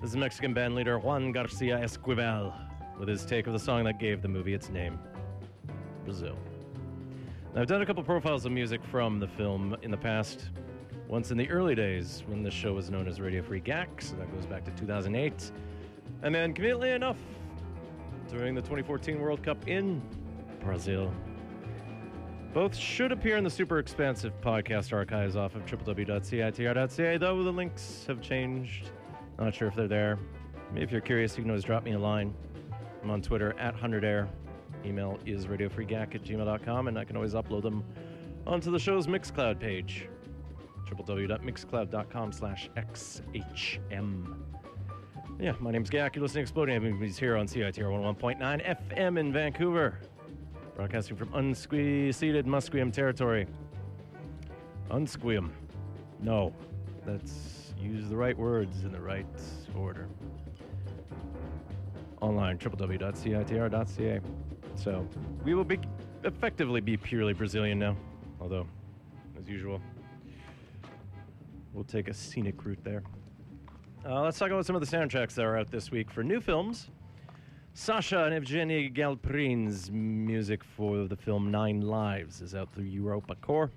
[0.00, 2.52] This is Mexican band leader Juan Garcia Esquivel
[2.98, 4.98] with his take of the song that gave the movie its name,
[6.04, 6.36] Brazil.
[7.54, 10.50] Now, I've done a couple profiles of music from the film in the past.
[11.08, 14.14] Once in the early days when the show was known as Radio Free Gak, so
[14.16, 15.50] that goes back to 2008.
[16.22, 17.18] And then, conveniently enough,
[18.30, 20.00] during the 2014 World Cup in
[20.60, 21.12] Brazil.
[22.52, 28.04] Both should appear in the super expansive podcast archives off of www.citr.ca, though the links
[28.08, 28.90] have changed.
[29.38, 30.18] Not sure if they're there.
[30.74, 32.34] If you're curious, you can always drop me a line.
[33.02, 34.28] I'm on Twitter at 100air.
[34.84, 37.84] Email is radiofreegack at gmail.com, and I can always upload them
[38.46, 40.08] onto the show's Mixcloud page
[40.90, 44.34] www.mixcloud.com slash xhm.
[45.38, 46.16] Yeah, my name's Gak.
[46.16, 47.84] You're listening to Exploding Movies here on CITR
[48.18, 49.98] 101.9 FM in Vancouver.
[50.80, 53.46] Broadcasting from unceded Musqueam territory.
[54.90, 55.50] Unsqueam.
[56.22, 56.54] No,
[57.06, 59.26] let's use the right words in the right
[59.76, 60.08] order.
[62.22, 64.20] Online, www.citr.ca.
[64.74, 65.06] So,
[65.44, 65.78] we will be
[66.24, 67.94] effectively be purely Brazilian now,
[68.40, 68.66] although,
[69.38, 69.82] as usual,
[71.74, 73.02] we'll take a scenic route there.
[74.06, 76.40] Uh, let's talk about some of the soundtracks that are out this week for new
[76.40, 76.88] films.
[77.72, 83.70] Sacha and Evgeny Galperine's music for the film Nine Lives is out through EuropaCorp.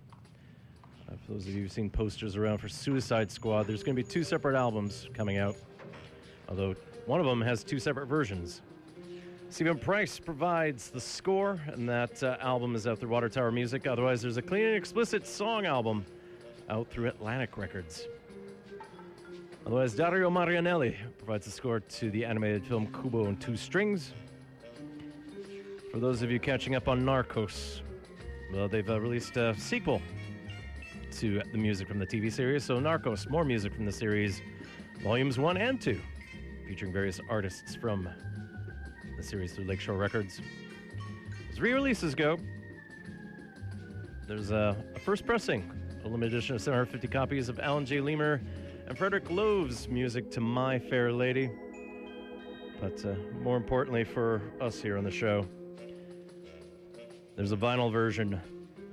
[1.08, 4.04] Uh, for those of you who've seen posters around for Suicide Squad, there's going to
[4.04, 5.56] be two separate albums coming out,
[6.50, 6.76] although
[7.06, 8.62] one of them has two separate versions.
[9.52, 13.86] Steven Price provides the score, and that uh, album is out through Water Tower Music.
[13.86, 16.04] Otherwise, there's a clean and explicit song album
[16.68, 18.08] out through Atlantic Records.
[19.66, 24.12] Otherwise, Dario Marianelli provides the score to the animated film Kubo and Two Strings.
[25.90, 27.80] For those of you catching up on Narcos,
[28.54, 30.02] well, they've uh, released a sequel
[31.14, 32.66] to the music from the TV series.
[32.66, 34.42] So, Narcos, more music from the series,
[35.02, 36.02] volumes one and two,
[36.68, 38.10] featuring various artists from
[39.16, 40.42] the series through Lakeshore Records.
[41.50, 42.38] As re releases go,
[44.28, 45.72] there's a, a first pressing,
[46.04, 48.00] a limited edition of 750 copies of Alan J.
[48.00, 48.42] Lerner
[48.88, 51.50] and Frederick Loewe's music to My Fair Lady.
[52.82, 55.48] But uh, more importantly for us here on the show,
[57.36, 58.40] there's a vinyl version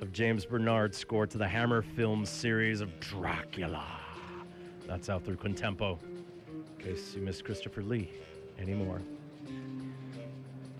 [0.00, 3.84] of James Bernard's score to the Hammer film series of Dracula.
[4.86, 5.98] That's out through Contempo,
[6.78, 8.10] in case you miss Christopher Lee
[8.58, 9.00] anymore.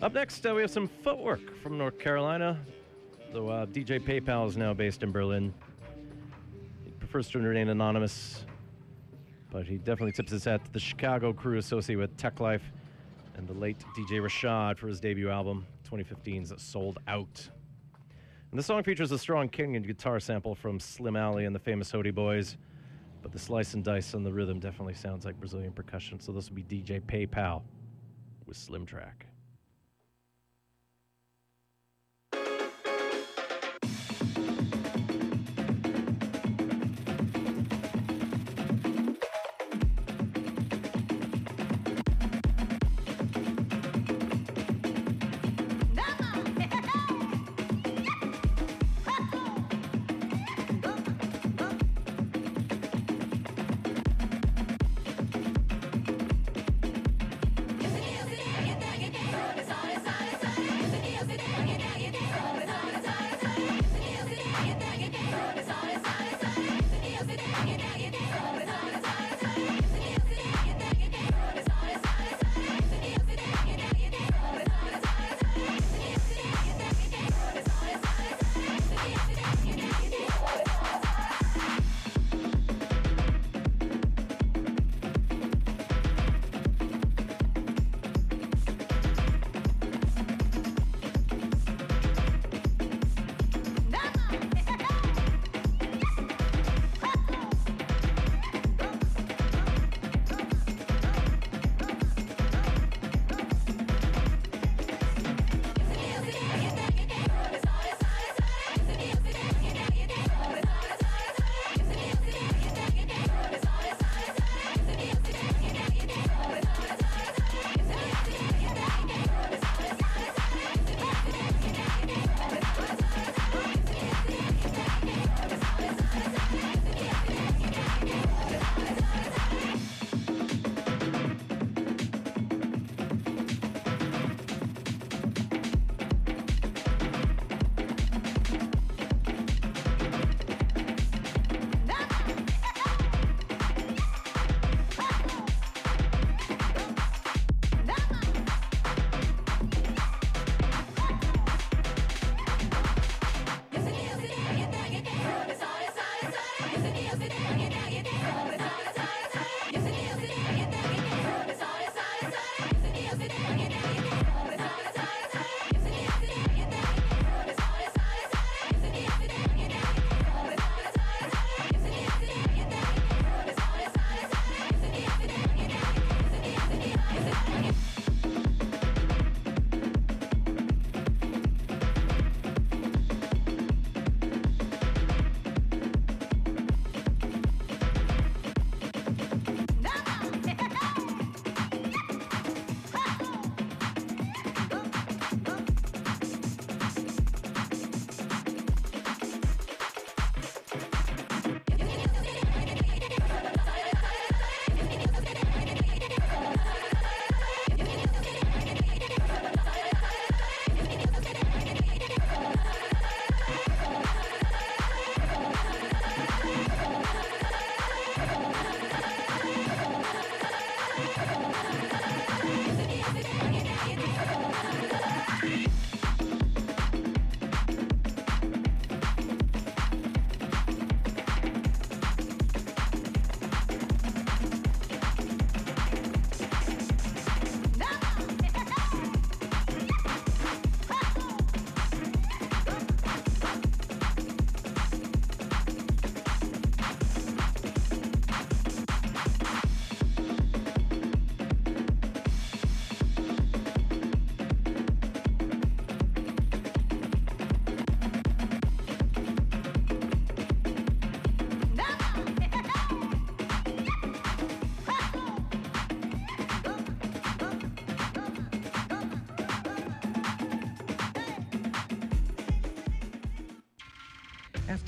[0.01, 2.59] Up next, uh, we have some footwork from North Carolina,
[3.33, 5.53] though uh, DJ PayPal is now based in Berlin.
[6.85, 8.47] He prefers to remain anonymous,
[9.51, 12.63] but he definitely tips his hat to the Chicago crew associated with Teklife
[13.37, 17.49] and the late DJ Rashad for his debut album, 2015's Sold Out.
[18.51, 21.91] And the song features a strong Kenyan guitar sample from Slim Ali and the famous
[21.91, 22.57] Hodi Boys,
[23.23, 26.49] but the slice and dice on the rhythm definitely sounds like Brazilian percussion, so this
[26.49, 27.63] will be DJ PayPal
[28.47, 29.27] with Slim Track.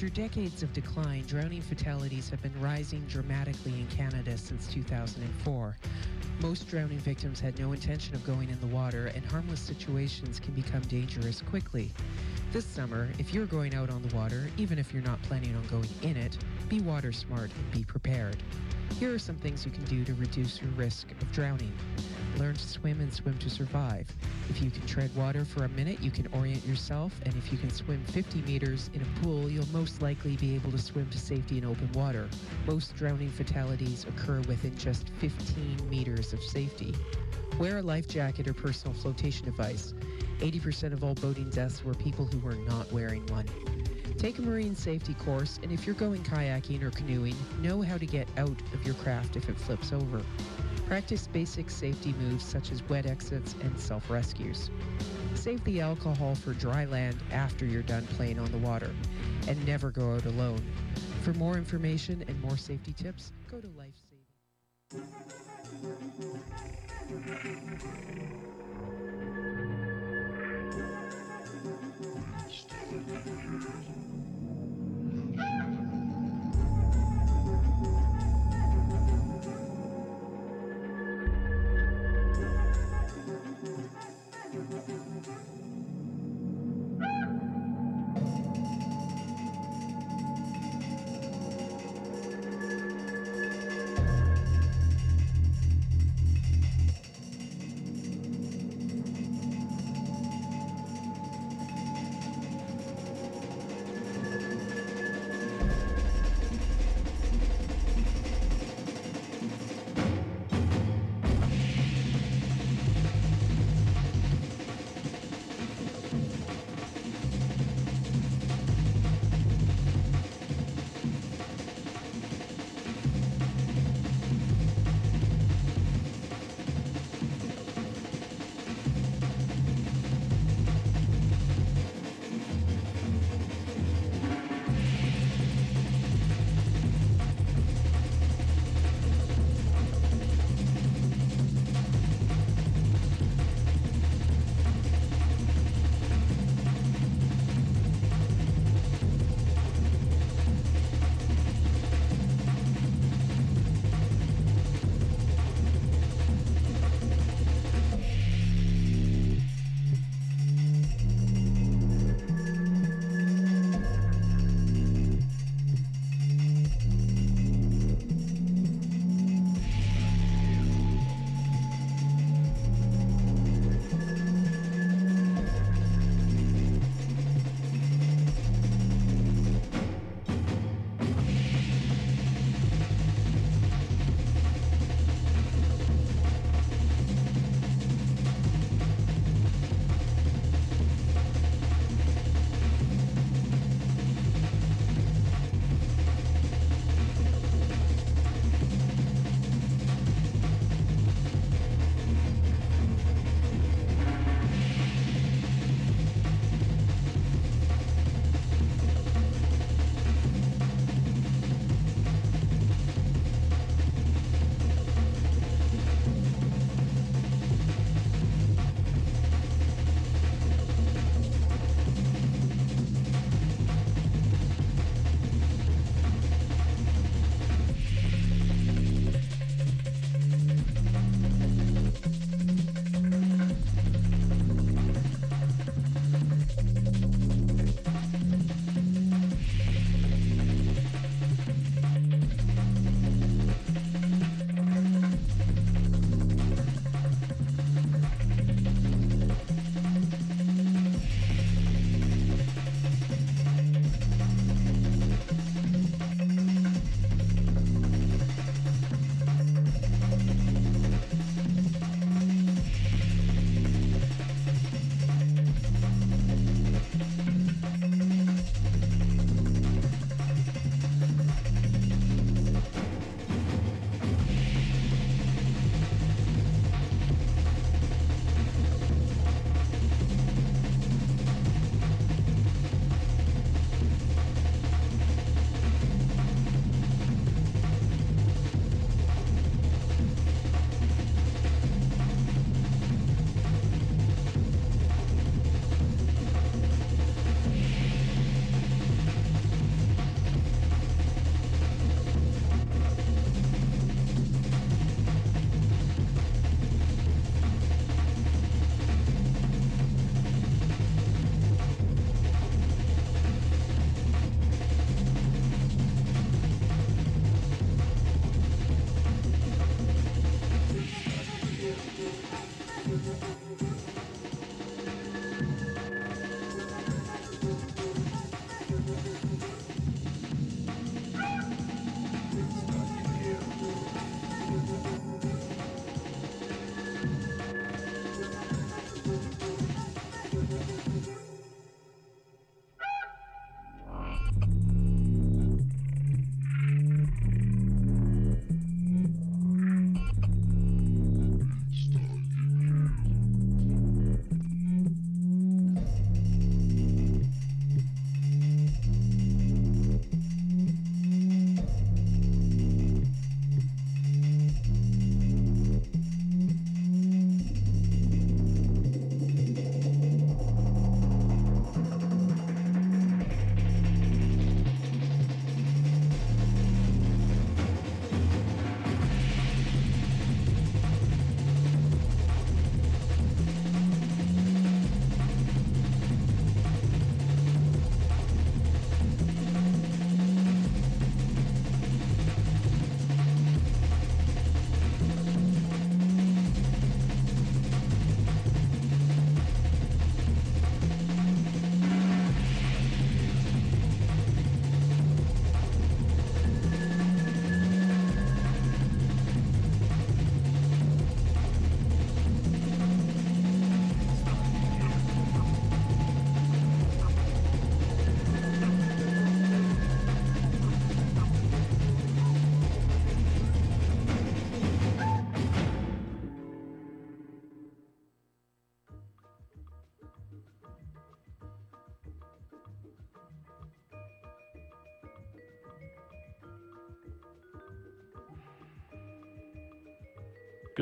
[0.03, 5.77] After decades of decline, drowning fatalities have been rising dramatically in Canada since 2004.
[6.41, 10.55] Most drowning victims had no intention of going in the water, and harmless situations can
[10.55, 11.93] become dangerous quickly.
[12.51, 15.65] This summer, if you're going out on the water, even if you're not planning on
[15.69, 16.37] going in it,
[16.69, 18.39] be water smart and be prepared.
[18.99, 21.73] Here are some things you can do to reduce your risk of drowning.
[22.39, 24.13] Learn to swim and swim to survive.
[24.53, 27.57] If you can tread water for a minute, you can orient yourself, and if you
[27.57, 31.19] can swim 50 meters in a pool, you'll most likely be able to swim to
[31.19, 32.29] safety in open water.
[32.67, 36.95] Most drowning fatalities occur within just 15 meters of safety.
[37.59, 39.95] Wear a life jacket or personal flotation device.
[40.41, 43.47] 80% of all boating deaths were people who were not wearing one.
[44.19, 48.05] Take a marine safety course, and if you're going kayaking or canoeing, know how to
[48.05, 50.21] get out of your craft if it flips over.
[50.93, 54.69] Practice basic safety moves such as wet exits and self-rescues.
[55.35, 58.91] Save the alcohol for dry land after you're done playing on the water.
[59.49, 60.61] And never go out alone.
[61.23, 64.13] For more information and more safety tips, go to lifesaving.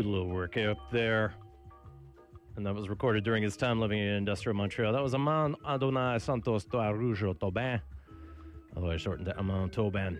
[0.00, 1.34] Good little workout there.
[2.56, 4.94] And that was recorded during his time living in industrial Montreal.
[4.94, 7.82] That was Amon Adonai Santos do Araújo Tobin,
[8.74, 10.18] otherwise shortened to Amon Tobin.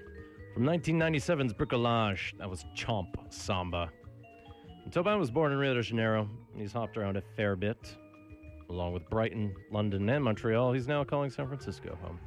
[0.52, 3.90] From 1997's Bricolage, that was Chomp Samba.
[4.85, 6.28] And Tobin was born in Rio de Janeiro.
[6.52, 7.97] and He's hopped around a fair bit,
[8.69, 10.74] along with Brighton, London, and Montreal.
[10.74, 12.20] He's now calling San Francisco home.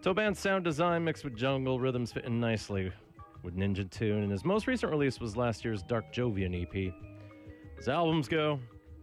[0.00, 2.92] Tobin's sound design mixed with jungle rhythms fit in nicely
[3.42, 6.94] with Ninja Tune, and his most recent release was last year's Dark Jovian EP.
[7.78, 8.60] As albums go,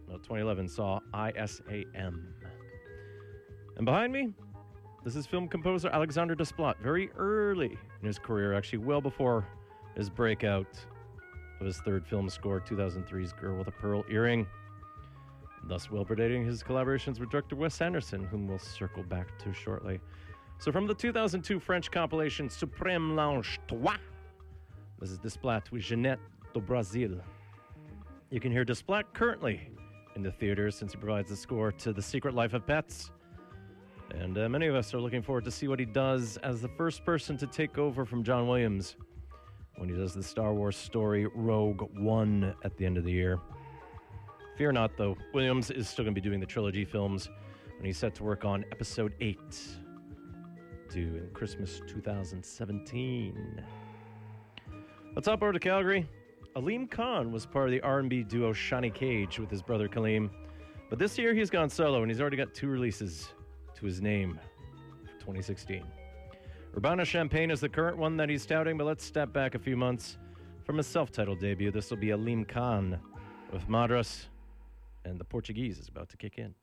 [0.08, 2.24] well, 2011 saw ISAM.
[3.76, 4.32] And behind me,
[5.04, 9.46] this is film composer Alexandre Desplat, very early in his career, actually, well before
[9.96, 10.78] his breakout
[11.60, 14.46] of his third film score, 2003's Girl with a Pearl Earring,
[15.64, 20.00] thus well predating his collaborations with director Wes Anderson, whom we'll circle back to shortly.
[20.58, 23.96] So, from the 2002 French compilation Supreme Lange Trois*.
[25.00, 26.18] This is Desplat with Jeanette
[26.52, 27.22] do Brasil.
[28.28, 29.70] You can hear Desplat currently
[30.14, 33.10] in the theaters since he provides the score to The Secret Life of Pets.
[34.10, 36.68] And uh, many of us are looking forward to see what he does as the
[36.68, 38.96] first person to take over from John Williams
[39.78, 43.40] when he does the Star Wars story Rogue One at the end of the year.
[44.58, 47.30] Fear not, though, Williams is still going to be doing the trilogy films
[47.78, 49.38] when he's set to work on Episode 8
[50.90, 53.64] due in Christmas 2017.
[55.16, 56.08] Let's hop over to Calgary.
[56.54, 60.30] Aleem Khan was part of the R&B duo Shani Cage with his brother Kaleem,
[60.88, 63.32] but this year he's gone solo and he's already got two releases
[63.74, 64.38] to his name
[65.02, 65.82] for 2016.
[66.76, 69.76] Urbana Champagne is the current one that he's touting, but let's step back a few
[69.76, 70.16] months
[70.64, 71.72] from his self-titled debut.
[71.72, 72.96] This will be Aleem Khan
[73.52, 74.28] with Madras,
[75.04, 76.54] and the Portuguese is about to kick in.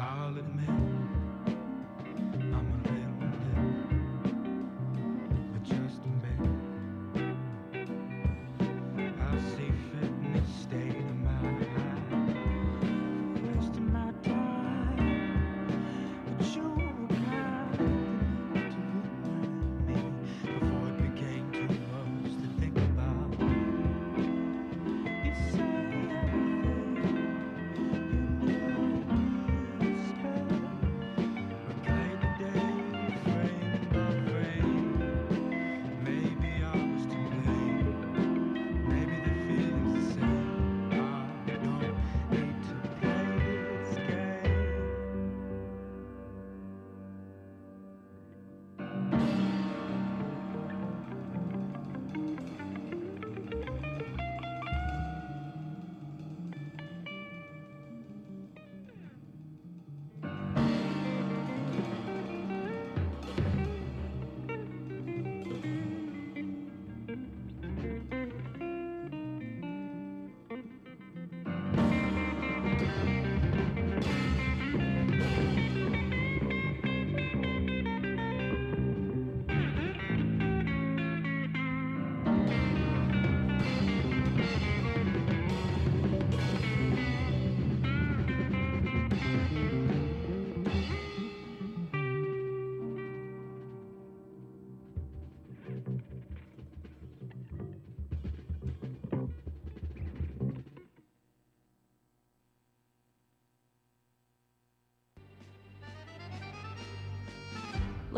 [0.00, 0.97] I'll admit.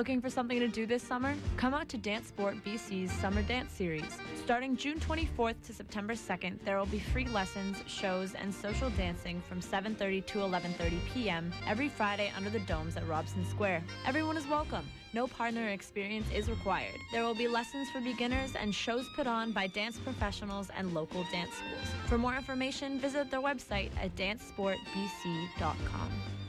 [0.01, 1.35] Looking for something to do this summer?
[1.59, 4.17] Come out to Dance Sport BC's Summer Dance Series.
[4.35, 9.43] Starting June 24th to September 2nd, there will be free lessons, shows, and social dancing
[9.47, 11.53] from 7:30 to 11:30 p.m.
[11.67, 13.85] every Friday under the domes at Robson Square.
[14.07, 14.89] Everyone is welcome.
[15.13, 16.97] No partner experience is required.
[17.13, 21.27] There will be lessons for beginners and shows put on by dance professionals and local
[21.31, 21.89] dance schools.
[22.07, 26.40] For more information, visit their website at dancesportbc.com.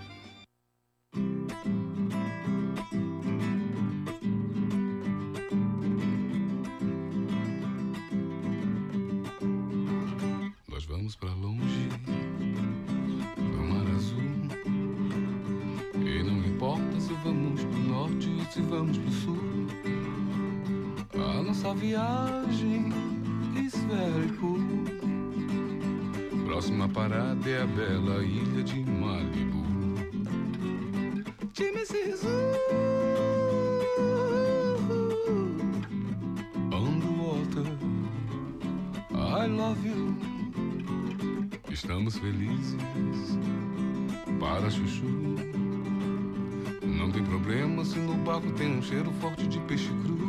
[48.51, 50.20] tem um cheiro forte de peixe cru.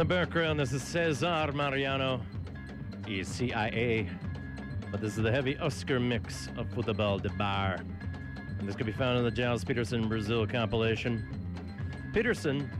[0.00, 2.22] The background, this is Cesar Mariano,
[3.06, 4.08] he's CIA.
[4.90, 7.80] But this is the heavy Oscar mix of Futebol de Bar.
[8.58, 11.28] And this could be found in the Gilles Peterson Brazil compilation.
[12.14, 12.70] Peterson,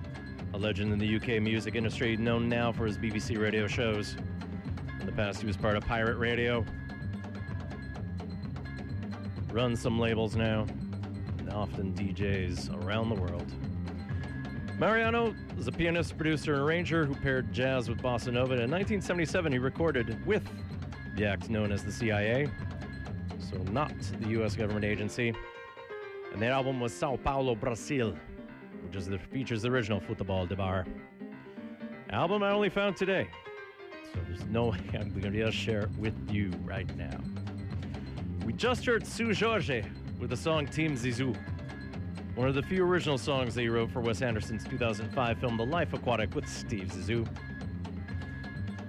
[0.55, 4.17] a legend in the UK music industry, known now for his BBC radio shows.
[4.99, 6.65] In the past, he was part of Pirate Radio.
[9.53, 10.63] Runs some labels now,
[11.37, 13.53] and often DJs around the world.
[14.79, 18.55] Mariano is a pianist, producer, and arranger who paired jazz with bossa nova.
[18.55, 20.43] In 1977, he recorded with
[21.17, 22.49] the act known as the CIA,
[23.39, 24.57] so not the U.S.
[24.57, 25.35] government agency.
[26.33, 28.17] And their album was Sao Paulo, Brazil,
[28.85, 30.87] which is the, features the original Futebol de Bar.
[32.09, 33.29] Album I only found today,
[34.15, 36.89] so there's no way I'm going to be able to share it with you right
[36.97, 37.21] now.
[38.47, 39.85] We just heard Seu Jorge
[40.19, 41.37] with the song Team Zissou.
[42.41, 45.67] One of the few original songs that he wrote for Wes Anderson's 2005 film The
[45.67, 47.29] Life Aquatic with Steve Zissou.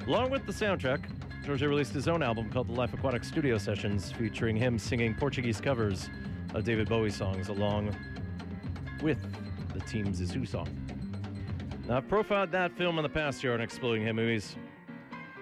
[0.07, 1.03] Along with the soundtrack,
[1.45, 5.59] Jorge released his own album called The Life Aquatic Studio Sessions, featuring him singing Portuguese
[5.59, 6.09] covers
[6.53, 7.93] of David Bowie songs along
[9.01, 9.19] with
[9.73, 10.69] the Team Zissou song.
[11.89, 14.55] Now, I've profiled that film in the past year on Exploding Hit Movies,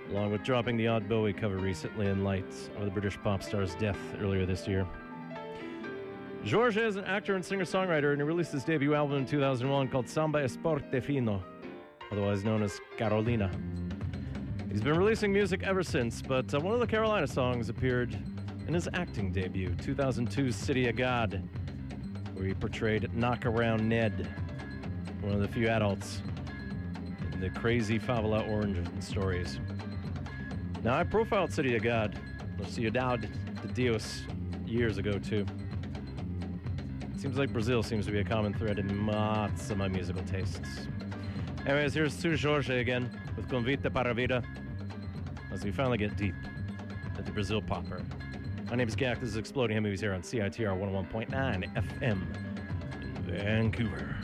[0.10, 3.76] along with dropping the odd Bowie cover recently in light of the British pop star's
[3.76, 4.88] death earlier this year.
[6.46, 9.90] George is an actor and singer songwriter, and he released his debut album in 2001
[9.90, 11.44] called Samba Esporte Fino,
[12.12, 13.52] otherwise known as Carolina.
[14.72, 18.18] He's been releasing music ever since, but uh, one of the Carolina songs appeared
[18.68, 21.44] in his acting debut, 2002's City of God,
[22.34, 24.30] where he portrayed Knockaround Ned,
[25.22, 26.22] one of the few adults
[27.34, 29.60] in the crazy favela origin stories.
[30.84, 32.18] Now, I profiled City of God,
[32.66, 33.28] Ciudad
[33.62, 34.22] de Dios,
[34.66, 35.46] years ago, too.
[37.20, 40.88] Seems like Brazil seems to be a common thread in lots of my musical tastes.
[41.66, 44.42] Anyways, here's Seu Jorge again with Convite para Vida
[45.52, 46.34] as we finally get deep
[47.18, 48.02] into Brazil Popper.
[48.70, 49.20] My name is Gak.
[49.20, 52.02] This is Exploding Movies here on CITR 101.9 FM
[53.02, 54.19] in Vancouver.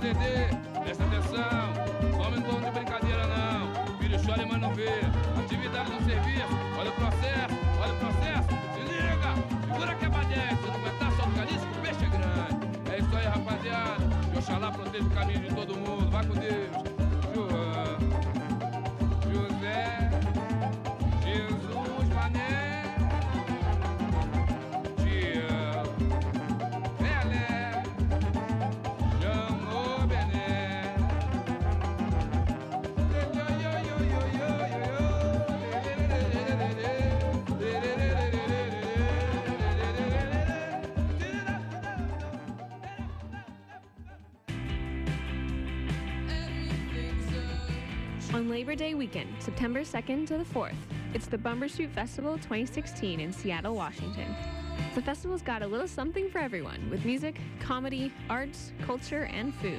[0.00, 0.57] ででで
[48.58, 50.74] Labor Day weekend, September 2nd to the 4th.
[51.14, 54.34] It's the Bumbershoot Festival 2016 in Seattle, Washington.
[54.96, 59.78] The festival's got a little something for everyone with music, comedy, arts, culture, and food.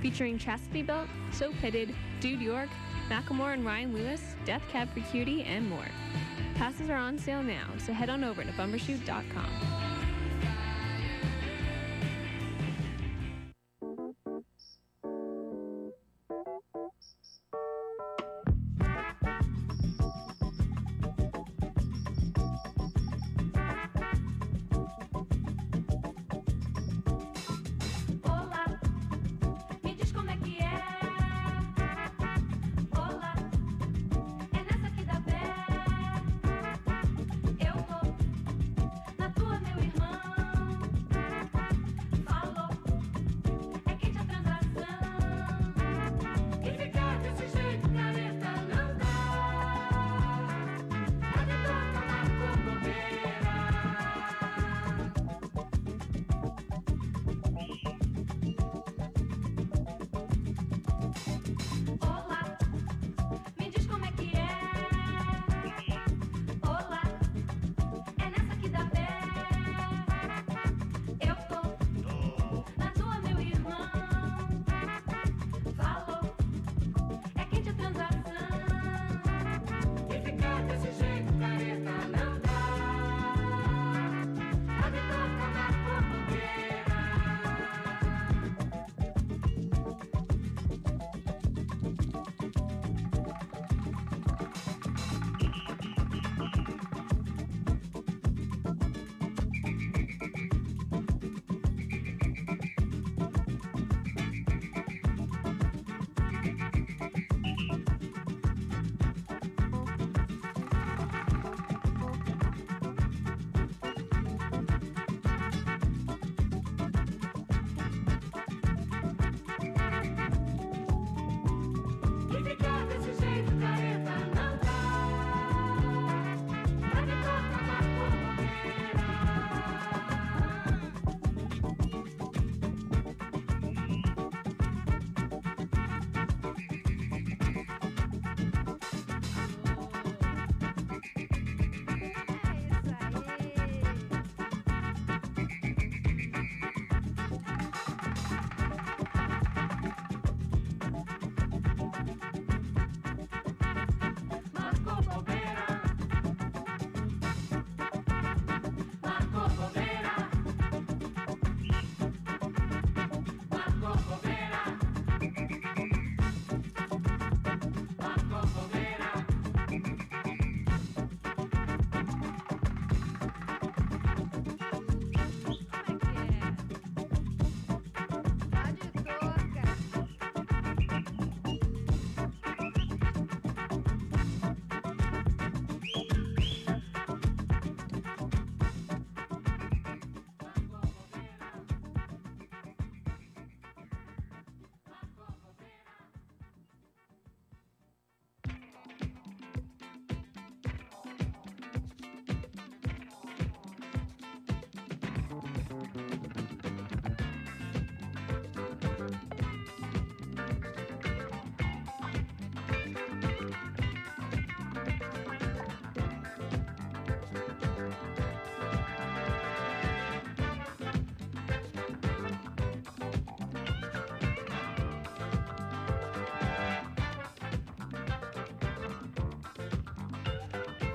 [0.00, 2.68] Featuring Chastity Belt, So Pitted, Dude York,
[3.10, 5.88] Macklemore and Ryan Lewis, Death Cab for Cutie, and more.
[6.54, 9.65] Passes are on sale now, so head on over to bumbershoot.com.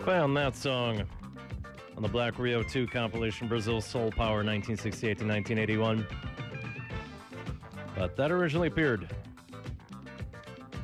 [0.05, 1.03] Found that song
[1.95, 6.07] on the Black Rio 2 compilation Brazil Soul Power 1968 to 1981.
[7.95, 9.13] But that originally appeared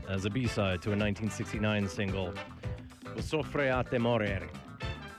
[0.07, 2.31] as a B side to a 1969 single,
[3.07, 4.47] O Sofreate Morir.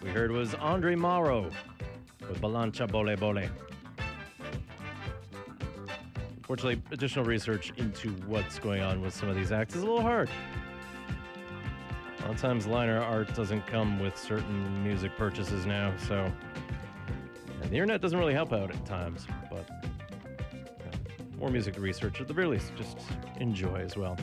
[0.01, 1.51] We heard was Andre Mauro
[2.21, 3.49] with Balancha Bole Bole.
[6.37, 10.03] Unfortunately, additional research into what's going on with some of these acts is a little
[10.03, 10.31] hard.
[12.29, 16.31] Lot of times, liner art doesn't come with certain music purchases now, so
[17.63, 19.27] and the internet doesn't really help out at times.
[19.51, 19.67] But
[20.53, 22.99] yeah, more music to research at the very least, just
[23.41, 24.19] enjoy as well.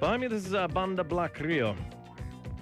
[0.00, 1.74] Behind me, this is uh, Banda Black Rio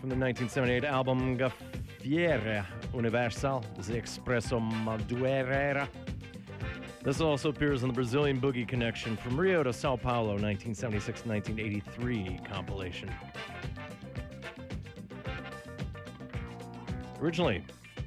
[0.01, 5.86] from the 1978 album Gafieira Universal, the Expresso Madureira.
[7.05, 12.40] This also appears on the Brazilian Boogie Connection from Rio to Sao Paulo 1976 1983
[12.44, 13.09] compilation.
[17.23, 17.62] Originally,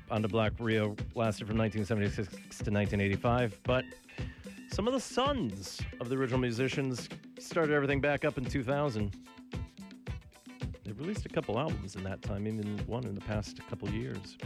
[0.09, 3.85] Banda Black Rio lasted from 1976 to 1985, but
[4.69, 7.07] some of the sons of the original musicians
[7.39, 9.15] started everything back up in 2000.
[10.83, 14.37] They released a couple albums in that time, even one in the past couple years.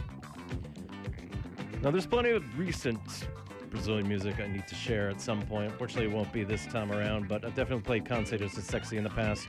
[1.82, 3.26] Now, there's plenty of recent
[3.70, 5.72] Brazilian music I need to share at some point.
[5.72, 9.02] Unfortunately, it won't be this time around, but I've definitely played Conceitos de Sexy in
[9.02, 9.48] the past,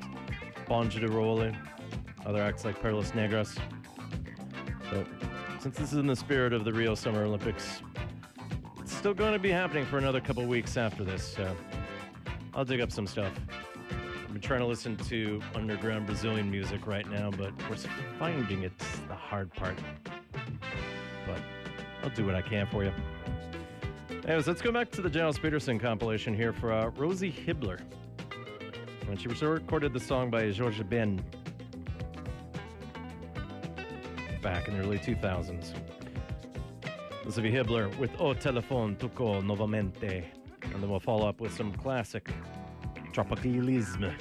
[0.67, 1.55] Bonde do Rolê,
[2.25, 3.59] other acts like Perlas Negras.
[5.61, 7.83] Since this is in the spirit of the Rio Summer Olympics,
[8.79, 11.55] it's still going to be happening for another couple weeks after this, so
[12.55, 13.31] I'll dig up some stuff.
[13.91, 17.85] I've been trying to listen to underground Brazilian music right now, but course,
[18.17, 19.77] finding it's the hard part.
[21.27, 21.37] But
[22.01, 22.91] I'll do what I can for you.
[24.25, 27.79] Anyways, let's go back to the Gilles Peterson compilation here for uh, Rosie Hibbler.
[29.05, 31.23] When she recorded the song by Jorge Ben
[34.41, 35.73] back in the early 2000s.
[37.25, 40.25] This will be Hibbler with O Telefone Tocou Novamente.
[40.63, 42.29] And then we'll follow up with some classic
[43.13, 44.13] Tropicalisme.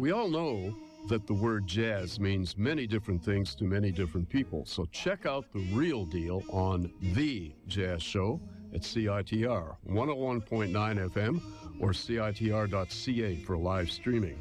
[0.00, 0.74] We all know
[1.10, 5.52] that the word jazz means many different things to many different people, so check out
[5.52, 8.40] the real deal on The Jazz Show
[8.72, 11.42] at CITR 101.9 FM
[11.80, 14.40] or CITR.ca for live streaming.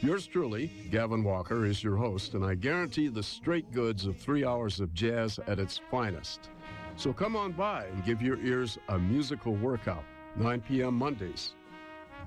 [0.00, 4.46] Yours truly, Gavin Walker, is your host, and I guarantee the straight goods of three
[4.46, 6.48] hours of jazz at its finest.
[6.96, 10.04] So come on by and give your ears a musical workout,
[10.36, 10.94] 9 p.m.
[10.94, 11.56] Mondays.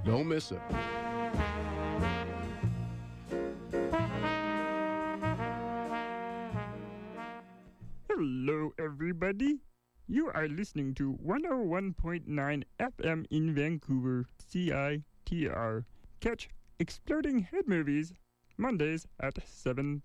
[0.06, 0.62] Don't miss it.
[8.80, 9.60] Everybody.
[10.08, 15.86] You are listening to 101.9 FM in Vancouver, CITR.
[16.20, 16.49] Catch
[16.80, 18.14] Exploding Head Movies
[18.58, 20.04] Mondays at 7.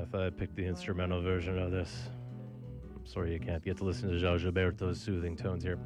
[0.00, 2.08] I thought I'd pick the instrumental version of this.
[2.96, 5.78] I'm sorry you can't get to listen to João Gilberto's soothing tones here.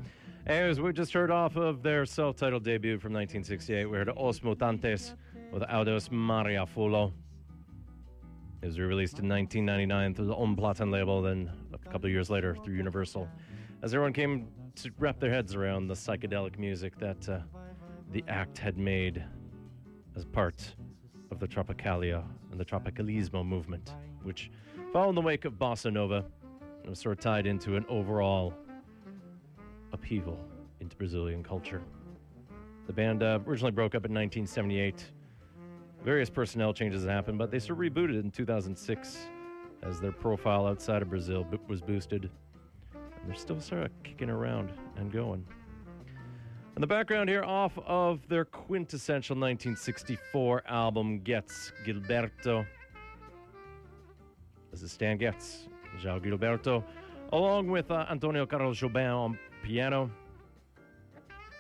[0.47, 3.87] Anyways, we just heard off of their self titled debut from 1968.
[3.87, 5.15] We heard Os Mutantes
[5.53, 7.13] with Adeus Maria Fulô.
[8.63, 12.75] It was released in 1999 through the Omplatten label, then a couple years later through
[12.75, 13.29] Universal.
[13.83, 14.47] As everyone came
[14.77, 17.41] to wrap their heads around the psychedelic music that uh,
[18.13, 19.25] the act had made
[20.15, 20.77] as part
[21.33, 22.23] of the Tropicalia
[22.55, 24.49] and the Tropicalismo movement, which
[24.93, 26.25] followed in the wake of Bossa Nova
[26.83, 28.55] and was sort of tied into an overall
[29.93, 30.39] upheaval
[30.79, 31.83] into Brazilian culture.
[32.87, 35.05] The band uh, originally broke up in 1978.
[36.05, 39.19] Various personnel changes happened, but they sort of rebooted in 2006
[39.83, 42.31] as their profile outside of Brazil was boosted.
[42.95, 45.45] And They're still sort of kicking around and going.
[46.77, 52.67] In the background here, off of their quintessential 1964 album, Gets Gilberto.
[54.73, 55.69] This is Stan Getz,
[56.03, 56.83] João Gilberto,
[57.33, 60.11] along with uh, Antonio Carlos Jobim on piano.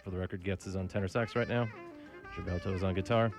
[0.02, 1.68] For the record, Getz is on tenor sax right now.
[2.34, 3.30] Gilberto is on guitar.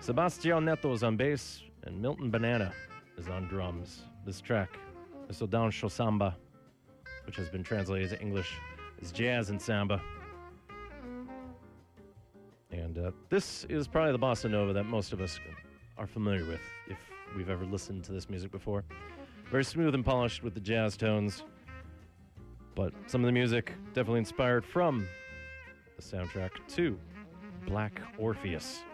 [0.00, 2.72] Sebastião Neto is on bass, and Milton Banana
[3.16, 4.06] is on drums.
[4.26, 4.76] This track
[5.28, 6.36] is O Danço Samba,
[7.26, 8.56] which has been translated to English
[9.00, 10.02] as jazz and samba.
[12.72, 15.38] And uh, this is probably the bossa nova that most of us
[15.98, 16.96] are familiar with, if
[17.36, 18.84] we've ever listened to this music before.
[19.50, 21.44] Very smooth and polished with the jazz tones,
[22.74, 25.06] but some of the music definitely inspired from
[25.96, 26.98] the soundtrack to
[27.66, 28.84] Black Orpheus.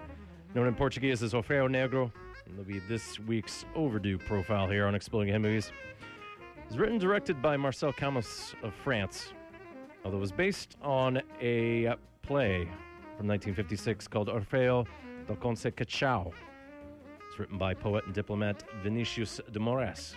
[0.54, 2.10] Known in Portuguese as Orfeu Negro,
[2.46, 5.70] and will be this week's overdue profile here on Exploding Head Movies.
[6.56, 9.32] It was written and directed by Marcel Camus of France,
[10.04, 12.68] although it was based on a play
[13.18, 14.86] from 1956 called Orfeu
[15.26, 16.32] da Conceição.
[17.28, 20.14] It's written by poet and diplomat Vinicius de Moraes.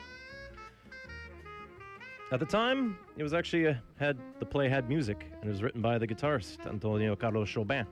[2.32, 5.64] At the time, it was actually uh, had the play had music, and it was
[5.64, 7.88] written by the guitarist Antonio Carlos Jobim,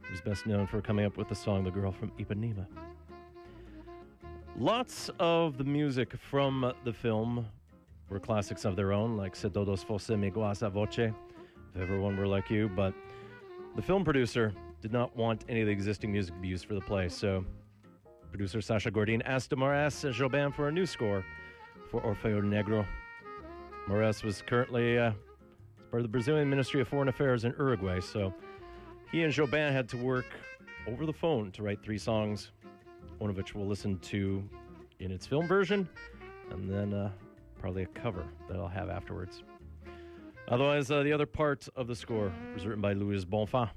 [0.00, 2.66] who's best known for coming up with the song "The Girl from Ipanema."
[4.58, 7.46] Lots of the music from the film
[8.08, 11.12] were classics of their own, like "Se Todos Fossem Iguais a Voce,"
[11.74, 12.94] "If Everyone Were Like You," but
[13.76, 16.74] the film producer did not want any of the existing music to be used for
[16.74, 17.44] the play, so
[18.30, 21.24] producer Sacha Gordine asked Moraes and Jobim for a new score
[21.90, 22.86] for Orfeu Negro.
[23.88, 25.12] Moraes was currently uh,
[25.90, 28.32] part of the Brazilian Ministry of Foreign Affairs in Uruguay, so
[29.10, 30.26] he and Jobim had to work
[30.86, 32.52] over the phone to write three songs,
[33.18, 34.42] one of which we'll listen to
[35.00, 35.88] in its film version,
[36.50, 37.10] and then uh,
[37.58, 39.42] probably a cover that I'll have afterwards.
[40.50, 43.70] Otherwise, uh, the other part of the score was written by Luis Bonfa,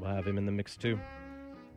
[0.00, 0.98] we'll have him in the mix too.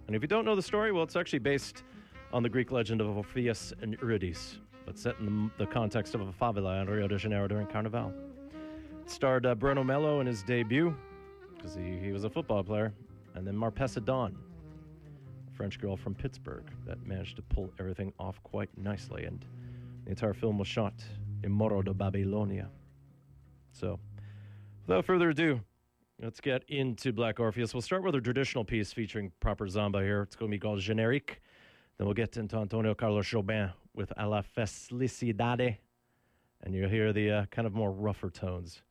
[0.07, 1.83] And if you don't know the story, well, it's actually based
[2.31, 6.21] on the Greek legend of Orpheus and Eurydice, but set in the, the context of
[6.21, 8.13] a favela in Rio de Janeiro during Carnival.
[9.01, 10.95] It starred uh, Breno Mello in his debut,
[11.55, 12.93] because he, he was a football player,
[13.35, 14.31] and then Marpessa a
[15.51, 19.25] French girl from Pittsburgh that managed to pull everything off quite nicely.
[19.25, 19.45] And
[20.05, 20.93] the entire film was shot
[21.43, 22.67] in Morro da Babilonia.
[23.71, 23.99] So,
[24.85, 25.61] without further ado,
[26.21, 27.73] let's get into Black Orpheus.
[27.73, 30.21] We'll start with a traditional piece featuring proper Zamba here.
[30.21, 31.37] It's going to be called Generique.
[31.97, 35.77] Then we'll get into Antonio Carlos Jobim with A la Felicidade.
[36.61, 38.81] And you'll hear the uh, kind of more rougher tones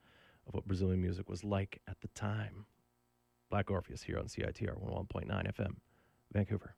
[0.47, 2.66] of what Brazilian music was like at the time.
[3.51, 5.74] Black Orpheus here on CITR 101.9 FM,
[6.32, 6.74] Vancouver.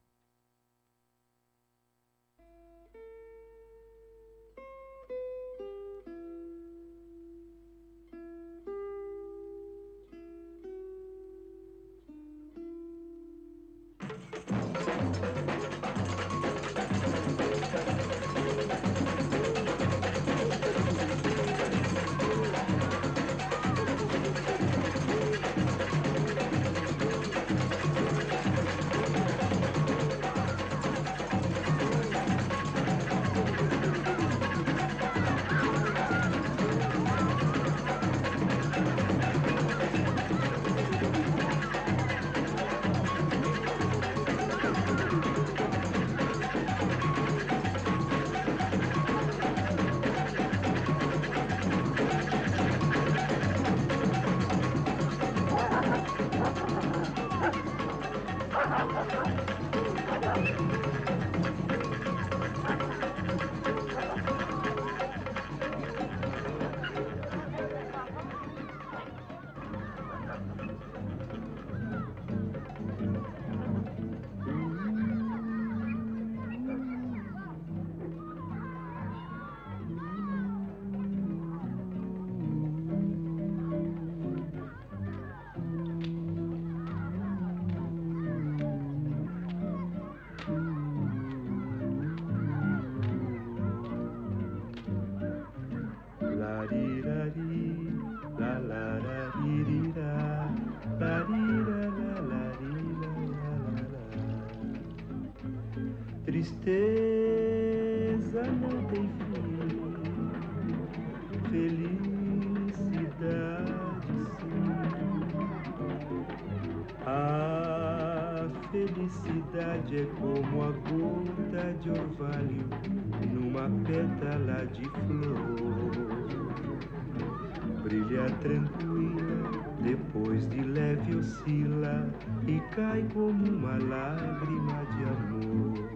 [133.65, 135.89] Uma lágrima de amor.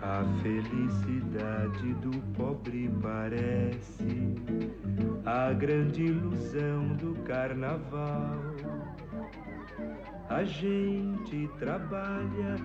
[0.00, 4.34] A felicidade do pobre parece
[5.26, 8.38] a grande ilusão do carnaval.
[10.30, 12.56] A gente trabalha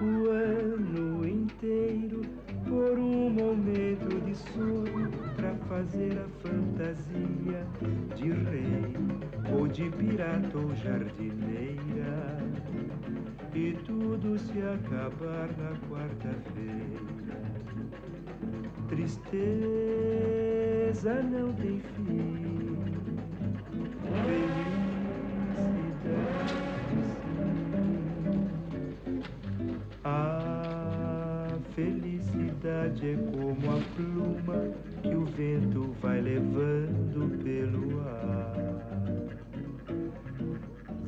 [0.00, 2.20] o ano inteiro
[2.68, 7.64] por um momento de sono para fazer a fantasia
[8.16, 8.96] de rei
[9.52, 12.38] ou de pirata ou jardineira.
[13.54, 17.36] E tudo se acabar na quarta-feira.
[18.88, 19.42] Tristeza
[21.22, 22.76] não tem fim.
[24.24, 24.82] Felicidade
[30.04, 31.48] a
[32.68, 34.72] é como a pluma
[35.02, 38.54] que o vento vai levando pelo ar.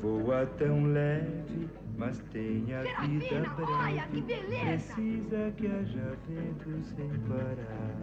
[0.03, 4.23] Voa tão leve, mas tem a vida breve.
[4.23, 7.95] Precisa que haja vento sem parar.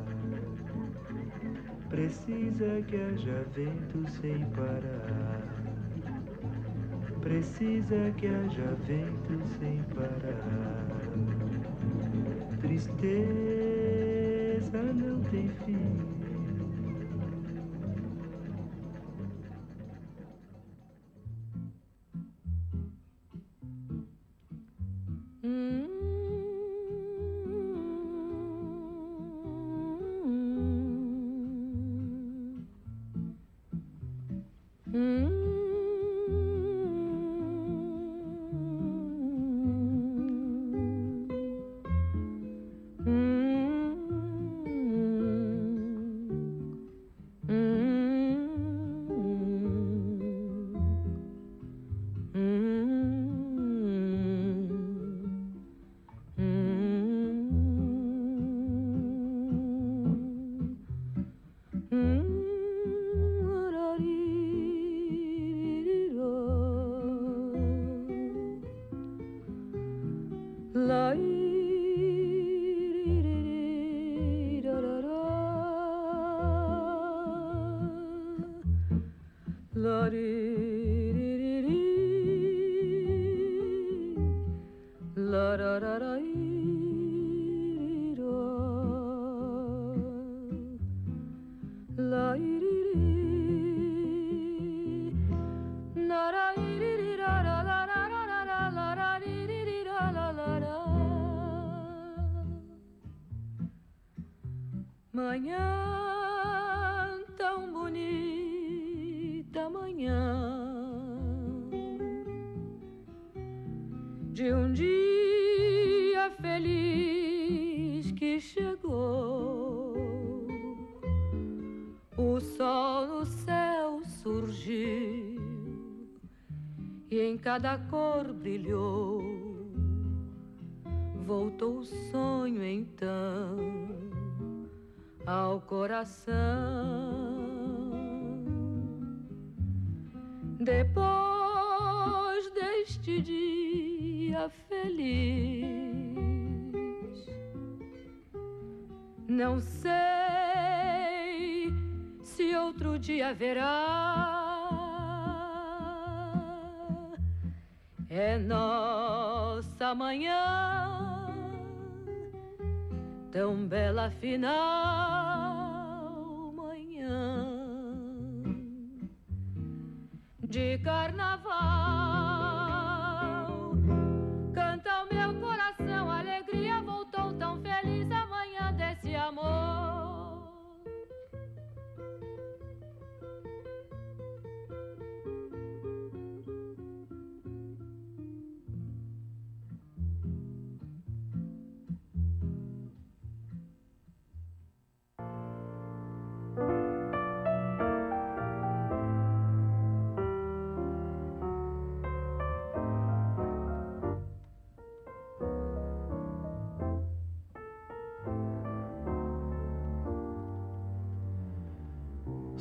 [1.90, 5.41] Precisa que haja vento sem parar.
[7.19, 11.41] Precisa que haja vento sem parar.
[12.72, 13.02] Tristeza
[14.93, 15.91] não tem fim.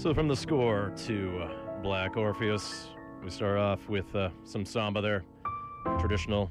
[0.01, 1.47] So, from the score to
[1.83, 2.89] Black Orpheus,
[3.23, 5.25] we start off with uh, some samba there,
[5.99, 6.51] traditional,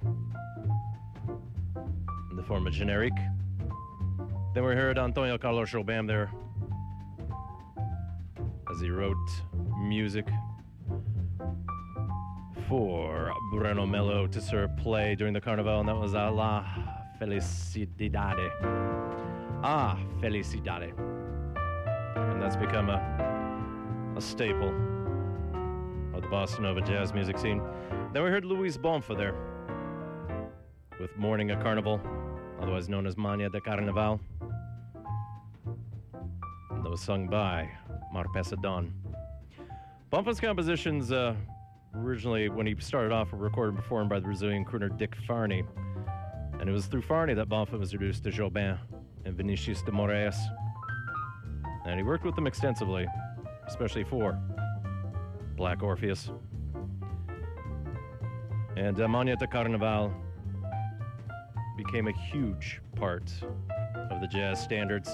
[2.29, 3.13] in the form of generic.
[4.53, 6.29] Then we heard Antonio Carlos Jobim there
[8.69, 9.17] as he wrote
[9.79, 10.27] music
[12.67, 16.63] for Breno Mello to serve play during the Carnival, and that was A La
[17.19, 18.51] Felicidade.
[19.63, 21.18] Ah, Felicidade.
[22.19, 24.69] And that's become a, a staple
[26.13, 27.61] of the Bossa Nova jazz music scene.
[28.13, 29.35] Then we heard Luis Bonfa there
[30.99, 32.01] with Morning at Carnival,
[32.61, 34.19] otherwise known as Manhã de Carnaval.
[36.71, 37.69] And that was sung by
[38.13, 38.93] Marpessa Dawn.
[40.11, 41.35] Bonfa's compositions, uh,
[41.95, 45.63] originally, when he started off, were recorded and performed by the Brazilian crooner Dick Farney.
[46.59, 48.77] And it was through Farney that Bonfa was introduced to Jobim
[49.23, 50.35] and Vinicius de Moraes.
[51.85, 53.07] And he worked with them extensively,
[53.67, 54.37] especially for
[55.55, 56.31] Black Orpheus.
[58.75, 60.13] And uh, de Carnaval
[61.77, 63.31] became a huge part
[64.11, 65.09] of the jazz standards.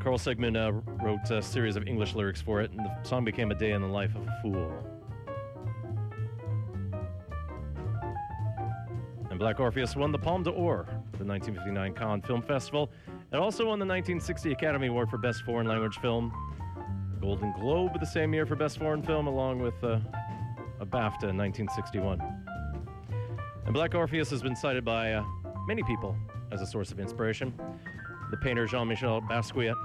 [0.00, 0.72] Carl Sigman uh,
[1.04, 3.82] wrote a series of English lyrics for it, and the song became a day in
[3.82, 4.72] the life of a fool.
[9.30, 12.90] And Black Orpheus won the Palme d'Or at the 1959 Cannes Film Festival.
[13.36, 16.32] It also won the 1960 Academy Award for Best Foreign Language Film,
[17.20, 19.98] Golden Globe the same year for Best Foreign Film, along with uh,
[20.80, 22.18] a BAFTA in 1961.
[23.66, 25.22] And Black Orpheus has been cited by uh,
[25.66, 26.16] many people
[26.50, 27.52] as a source of inspiration.
[28.30, 29.76] The painter Jean Michel Basquiat,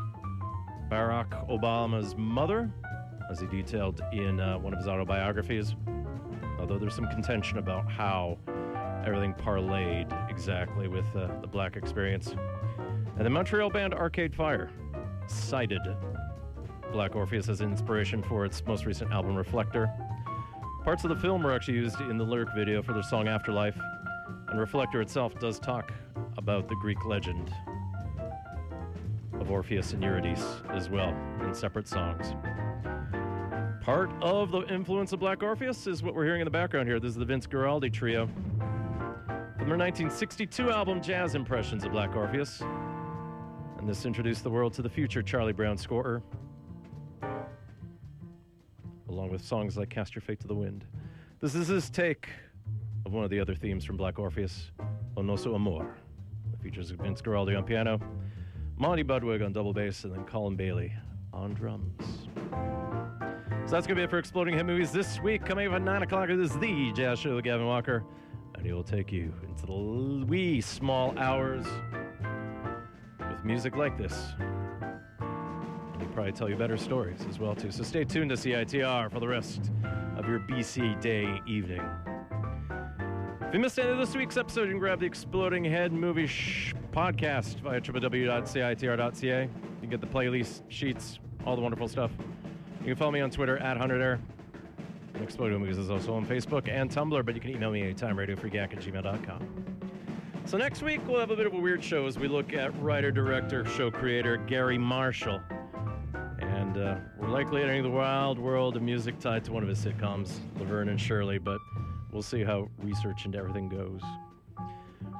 [0.89, 2.71] Barack Obama's mother,
[3.29, 5.75] as he detailed in uh, one of his autobiographies,
[6.57, 8.37] although there's some contention about how
[9.05, 12.33] everything parlayed exactly with uh, the black experience.
[13.17, 14.71] And the Montreal band Arcade Fire
[15.27, 15.81] cited
[16.91, 19.91] Black Orpheus as inspiration for its most recent album, Reflector.
[20.83, 23.79] Parts of the film were actually used in the lyric video for their song Afterlife,
[24.49, 25.93] and Reflector itself does talk
[26.37, 27.53] about the Greek legend
[29.39, 32.33] of Orpheus and Eurydice as well in separate songs.
[33.81, 36.99] Part of the influence of Black Orpheus is what we're hearing in the background here.
[36.99, 42.61] This is the Vince Guaraldi Trio from their 1962 album Jazz Impressions of Black Orpheus.
[43.81, 46.21] And this introduced the world to the future Charlie Brown scorer,
[49.09, 50.85] along with songs like Cast Your Fate to the Wind.
[51.39, 52.29] This is his take
[53.07, 54.69] of one of the other themes from Black Orpheus,
[55.17, 55.97] O Nosso Amor.
[56.53, 57.99] It features Vince Guaraldi on piano,
[58.77, 60.93] Monty Budwig on double bass, and then Colin Bailey
[61.33, 62.27] on drums.
[63.65, 65.43] So that's going to be it for Exploding Head Movies this week.
[65.43, 68.03] Coming up at 9 o'clock, it is the Jazz Show with Gavin Walker.
[68.53, 71.65] And he will take you into the wee small hours
[73.41, 74.33] with music like this.
[75.99, 77.71] They probably tell you better stories as well, too.
[77.71, 79.71] So stay tuned to CITR for the rest
[80.17, 81.81] of your BC Day evening.
[83.41, 86.27] If you missed any of this week's episode, you can grab the Exploding Head Movie
[86.27, 89.41] Shh podcast via www.citr.ca.
[89.41, 89.49] You
[89.81, 92.11] can get the playlist sheets, all the wonderful stuff.
[92.79, 94.19] You can follow me on Twitter at 100air.
[95.13, 98.15] And Exploding Movies is also on Facebook and Tumblr, but you can email me anytime,
[98.15, 99.80] radiofreegack at gmail.com.
[100.51, 102.77] So next week, we'll have a bit of a weird show as we look at
[102.81, 105.39] writer, director, show creator Garry Marshall.
[106.41, 109.79] And uh, we're likely entering the wild world of music tied to one of his
[109.79, 111.57] sitcoms, Laverne and Shirley, but
[112.11, 114.01] we'll see how research and everything goes.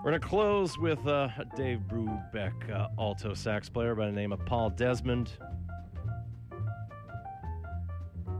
[0.03, 4.34] We're going to close with uh, Dave Brubeck uh, alto sax player by the name
[4.34, 5.32] of Paul Desmond.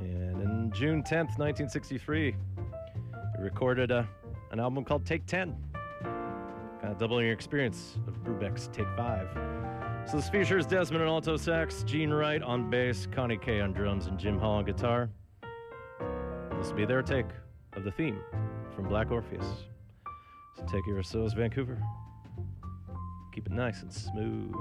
[0.02, 2.36] And in June 10th, 1963,
[3.38, 4.04] he recorded uh,
[4.52, 5.56] an album called Take 10,
[6.84, 10.08] of doubling your experience of Brubeck's Take 5.
[10.10, 14.08] So this features Desmond on alto sax, Gene Wright on bass, Connie Kay on drums,
[14.08, 15.10] and Jim Hall on guitar.
[16.58, 17.28] This will be their take
[17.74, 18.20] of the theme
[18.76, 19.46] from Black Orpheus.
[20.58, 21.82] So take of yourselves, Vancouver.
[23.34, 24.54] Keep it nice and smooth.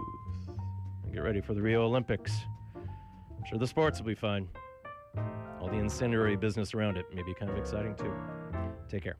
[1.05, 2.33] And get ready for the Rio Olympics.
[2.77, 4.49] I'm sure the sports will be fine.
[5.61, 8.13] All the incendiary business around it may be kind of exciting too.
[8.89, 9.17] Take care.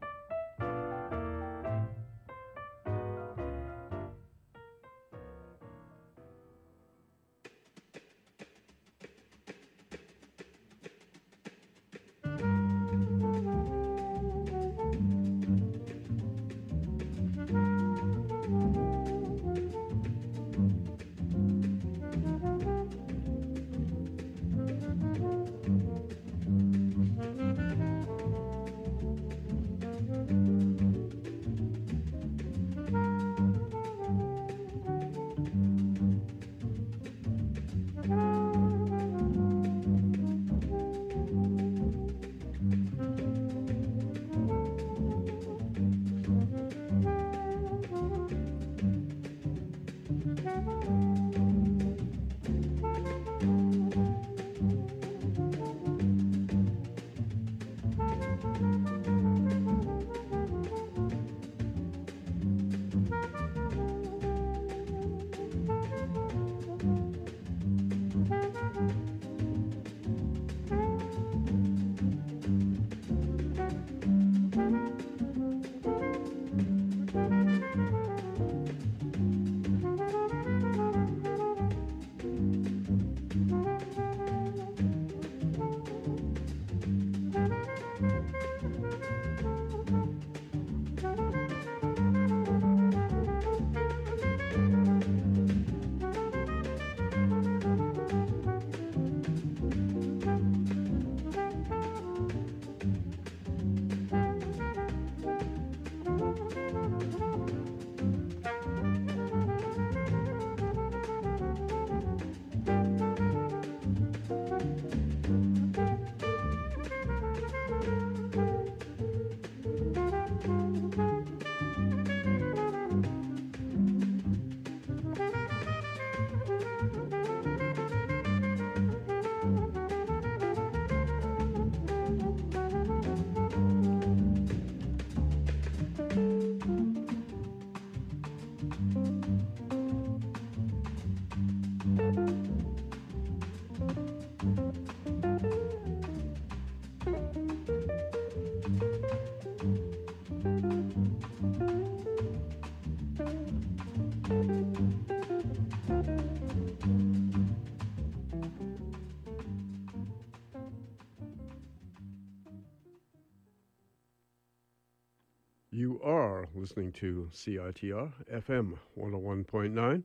[167.01, 170.03] To CITR FM 101.9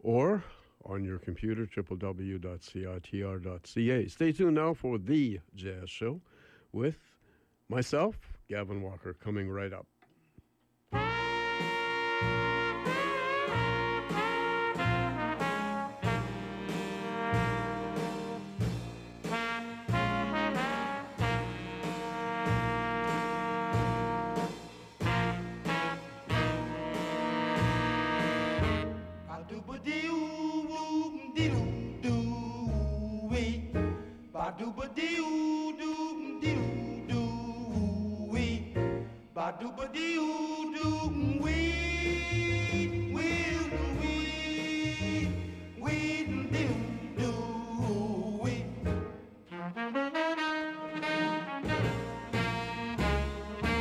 [0.00, 0.42] or
[0.86, 2.08] on your computer, www.citr.ca.
[4.08, 6.22] Stay tuned now for The Jazz Show
[6.72, 6.96] with
[7.68, 8.16] myself,
[8.48, 9.86] Gavin Walker, coming right up.